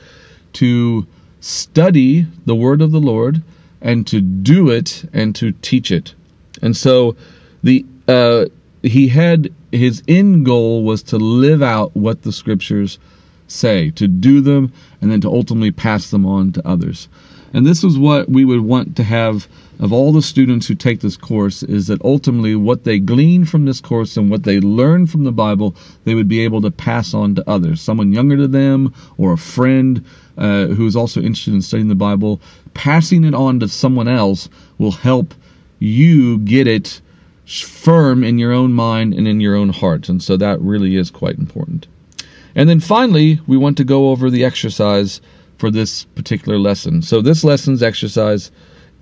to 0.54 1.06
study 1.40 2.26
the 2.46 2.56
word 2.56 2.82
of 2.82 2.92
the 2.92 3.00
Lord 3.00 3.42
and 3.82 4.06
to 4.08 4.20
do 4.22 4.70
it 4.70 5.06
and 5.14 5.36
to 5.36 5.52
teach 5.62 5.92
it. 5.92 6.14
And 6.62 6.76
so 6.76 7.16
the 7.64 7.86
uh, 8.08 8.46
he 8.86 9.08
had 9.08 9.52
his 9.72 10.04
end 10.08 10.46
goal 10.46 10.84
was 10.84 11.04
to 11.04 11.18
live 11.18 11.62
out 11.62 11.96
what 11.96 12.22
the 12.22 12.32
scriptures 12.32 13.00
say, 13.48 13.92
to 13.92 14.08
do 14.08 14.42
them, 14.42 14.72
and 15.02 15.12
then 15.12 15.22
to 15.22 15.30
ultimately 15.30 15.72
pass 15.72 16.10
them 16.10 16.26
on 16.26 16.52
to 16.54 16.68
others. 16.68 17.08
And 17.54 17.66
this 17.66 17.84
is 17.84 17.98
what 17.98 18.30
we 18.30 18.44
would 18.44 18.62
want 18.62 18.96
to 18.98 19.04
have 19.04 19.48
of 19.80 19.92
all 19.92 20.14
the 20.14 20.22
students 20.22 20.68
who 20.68 20.76
take 20.76 21.02
this 21.02 21.18
course 21.18 21.62
is 21.62 21.88
that 21.88 22.02
ultimately 22.02 22.56
what 22.56 22.86
they 22.86 22.98
glean 22.98 23.44
from 23.44 23.66
this 23.66 23.82
course 23.82 24.16
and 24.16 24.30
what 24.30 24.44
they 24.44 24.60
learn 24.60 25.06
from 25.06 25.26
the 25.26 25.32
Bible, 25.34 25.76
they 26.06 26.16
would 26.16 26.30
be 26.30 26.40
able 26.40 26.62
to 26.62 26.72
pass 26.72 27.14
on 27.14 27.36
to 27.36 27.50
others. 27.50 27.82
Someone 27.82 28.14
younger 28.14 28.38
to 28.38 28.48
them 28.48 28.94
or 29.18 29.34
a 29.34 29.38
friend 29.38 30.06
uh, 30.38 30.68
who 30.68 30.88
is 30.88 30.96
also 30.96 31.20
interested 31.20 31.54
in 31.54 31.62
studying 31.62 31.90
the 31.90 31.96
Bible, 31.96 32.40
passing 32.74 33.26
it 33.26 33.34
on 33.34 33.60
to 33.60 33.68
someone 33.68 34.08
else 34.08 34.48
will 34.78 34.92
help 34.92 35.34
you 35.80 36.38
get 36.40 36.68
it 36.68 37.02
firm 37.46 38.24
in 38.24 38.38
your 38.38 38.52
own 38.52 38.74
mind 38.74 39.14
and 39.14 39.28
in 39.28 39.40
your 39.40 39.56
own 39.56 39.70
heart. 39.70 40.10
And 40.10 40.22
so 40.22 40.38
that 40.38 40.60
really 40.62 40.96
is 40.96 41.12
quite 41.12 41.38
important. 41.38 41.88
And 42.56 42.70
then 42.70 42.80
finally, 42.80 43.40
we 43.48 43.58
want 43.58 43.78
to 43.78 43.84
go 43.84 44.10
over 44.10 44.30
the 44.30 44.46
exercise 44.46 45.22
for 45.58 45.70
this 45.70 46.06
particular 46.16 46.58
lesson. 46.58 47.02
So 47.02 47.22
this 47.22 47.44
lesson's 47.44 47.84
exercise 47.84 48.52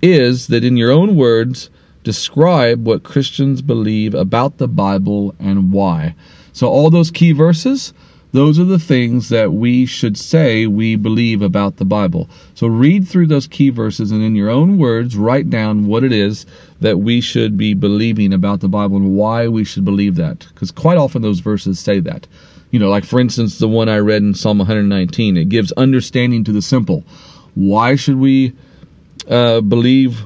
is 0.02 0.48
that 0.48 0.64
in 0.64 0.76
your 0.76 0.90
own 0.90 1.16
words, 1.16 1.70
describe 2.02 2.86
what 2.86 3.02
Christians 3.02 3.62
believe 3.62 4.14
about 4.14 4.58
the 4.58 4.68
Bible 4.68 5.34
and 5.38 5.72
why. 5.72 6.14
So, 6.52 6.68
all 6.68 6.90
those 6.90 7.10
key 7.10 7.32
verses, 7.32 7.92
those 8.34 8.58
are 8.58 8.64
the 8.64 8.80
things 8.80 9.28
that 9.28 9.52
we 9.52 9.86
should 9.86 10.18
say 10.18 10.66
we 10.66 10.96
believe 10.96 11.40
about 11.40 11.76
the 11.76 11.84
Bible. 11.84 12.28
So, 12.56 12.66
read 12.66 13.06
through 13.06 13.28
those 13.28 13.46
key 13.46 13.70
verses 13.70 14.10
and 14.10 14.24
in 14.24 14.34
your 14.34 14.50
own 14.50 14.76
words, 14.76 15.16
write 15.16 15.50
down 15.50 15.86
what 15.86 16.02
it 16.02 16.12
is 16.12 16.44
that 16.80 16.98
we 16.98 17.20
should 17.20 17.56
be 17.56 17.74
believing 17.74 18.32
about 18.32 18.58
the 18.58 18.68
Bible 18.68 18.96
and 18.96 19.16
why 19.16 19.46
we 19.46 19.62
should 19.62 19.84
believe 19.84 20.16
that. 20.16 20.48
Because 20.52 20.72
quite 20.72 20.98
often 20.98 21.22
those 21.22 21.38
verses 21.38 21.78
say 21.78 22.00
that. 22.00 22.26
You 22.72 22.80
know, 22.80 22.90
like 22.90 23.04
for 23.04 23.20
instance, 23.20 23.60
the 23.60 23.68
one 23.68 23.88
I 23.88 23.98
read 23.98 24.22
in 24.22 24.34
Psalm 24.34 24.58
119, 24.58 25.36
it 25.36 25.48
gives 25.48 25.70
understanding 25.72 26.42
to 26.42 26.52
the 26.52 26.60
simple. 26.60 27.04
Why 27.54 27.94
should 27.94 28.18
we 28.18 28.52
uh, 29.30 29.60
believe 29.60 30.24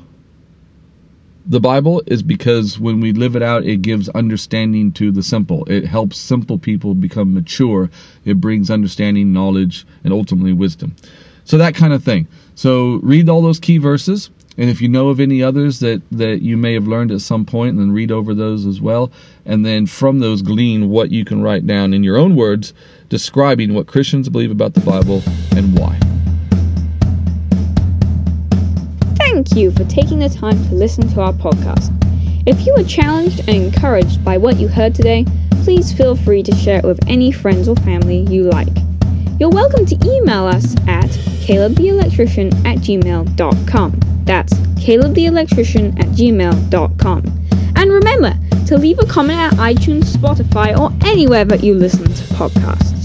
the 1.49 1.61
Bible 1.61 2.03
is 2.07 2.23
because 2.23 2.79
when 2.79 3.01
we 3.01 3.13
live 3.15 3.35
it 3.35 3.43
out, 3.43 3.65
it 3.65 3.81
gives 3.81 4.11
understanding 4.11 4.93
to 4.93 5.11
the 5.11 5.23
simple. 5.23 5.65
It 5.65 5.87
helps 5.87 6.19
simple 6.19 6.59
people 6.59 6.95
become 6.95 7.33
mature. 7.33 7.91
It 8.27 8.39
brings 8.39 8.71
understanding, 8.71 9.33
knowledge, 9.33 9.87
and 10.05 10.13
ultimately 10.13 10.53
wisdom. 10.53 10.95
So 11.45 11.57
that 11.57 11.75
kind 11.75 11.95
of 11.95 12.05
thing. 12.05 12.29
So 12.55 13.01
read 13.03 13.31
all 13.31 13.41
those 13.41 13.59
key 13.59 13.79
verses. 13.79 14.29
And 14.59 14.69
if 14.69 14.83
you 14.83 14.89
know 14.89 15.09
of 15.09 15.21
any 15.21 15.43
others 15.43 15.81
that, 15.81 16.03
that 16.13 16.43
you 16.43 16.57
may 16.57 16.75
have 16.75 16.87
learned 16.87 17.13
at 17.13 17.23
some 17.23 17.47
point, 17.47 17.79
then 17.79 17.93
read 17.93 18.11
over 18.11 18.35
those 18.35 18.67
as 18.67 18.81
well. 18.81 19.11
And 19.47 19.65
then 19.65 19.87
from 19.87 20.19
those, 20.19 20.43
glean 20.43 20.91
what 20.91 21.11
you 21.11 21.25
can 21.25 21.41
write 21.41 21.67
down 21.67 21.95
in 21.95 22.03
your 22.03 22.19
own 22.19 22.37
words, 22.37 22.75
describing 23.09 23.73
what 23.73 23.87
Christians 23.87 24.29
believe 24.29 24.51
about 24.51 24.75
the 24.75 24.81
Bible 24.81 25.23
and 25.57 25.79
why. 25.79 26.18
Thank 29.49 29.61
you 29.61 29.71
for 29.71 29.85
taking 29.91 30.19
the 30.19 30.29
time 30.29 30.63
to 30.69 30.75
listen 30.75 31.09
to 31.09 31.23
our 31.23 31.33
podcast. 31.33 31.91
If 32.47 32.67
you 32.67 32.75
were 32.77 32.85
challenged 32.85 33.41
and 33.49 33.49
encouraged 33.49 34.23
by 34.23 34.37
what 34.37 34.59
you 34.59 34.69
heard 34.69 34.95
today, 34.95 35.25
please 35.65 35.91
feel 35.91 36.17
free 36.17 36.43
to 36.43 36.55
share 36.55 36.81
it 36.81 36.85
with 36.85 37.01
any 37.09 37.33
friends 37.33 37.67
or 37.67 37.75
family 37.77 38.27
you 38.31 38.43
like. 38.43 38.69
You're 39.41 39.49
welcome 39.49 39.87
to 39.87 39.97
email 40.05 40.45
us 40.45 40.77
at 40.87 41.09
calebtheelectrician 41.47 42.53
at 42.67 42.79
gmail.com. 42.79 44.01
That's 44.25 44.53
calebtheelectrician 44.53 45.99
at 45.99 46.09
gmail.com. 46.09 47.25
And 47.77 47.91
remember 47.91 48.39
to 48.67 48.77
leave 48.77 48.99
a 48.99 49.07
comment 49.07 49.39
at 49.39 49.53
iTunes, 49.55 50.15
Spotify, 50.15 50.79
or 50.79 50.93
anywhere 51.07 51.47
that 51.47 51.65
you 51.65 51.73
listen 51.73 52.05
to 52.05 52.25
podcasts. 52.35 52.98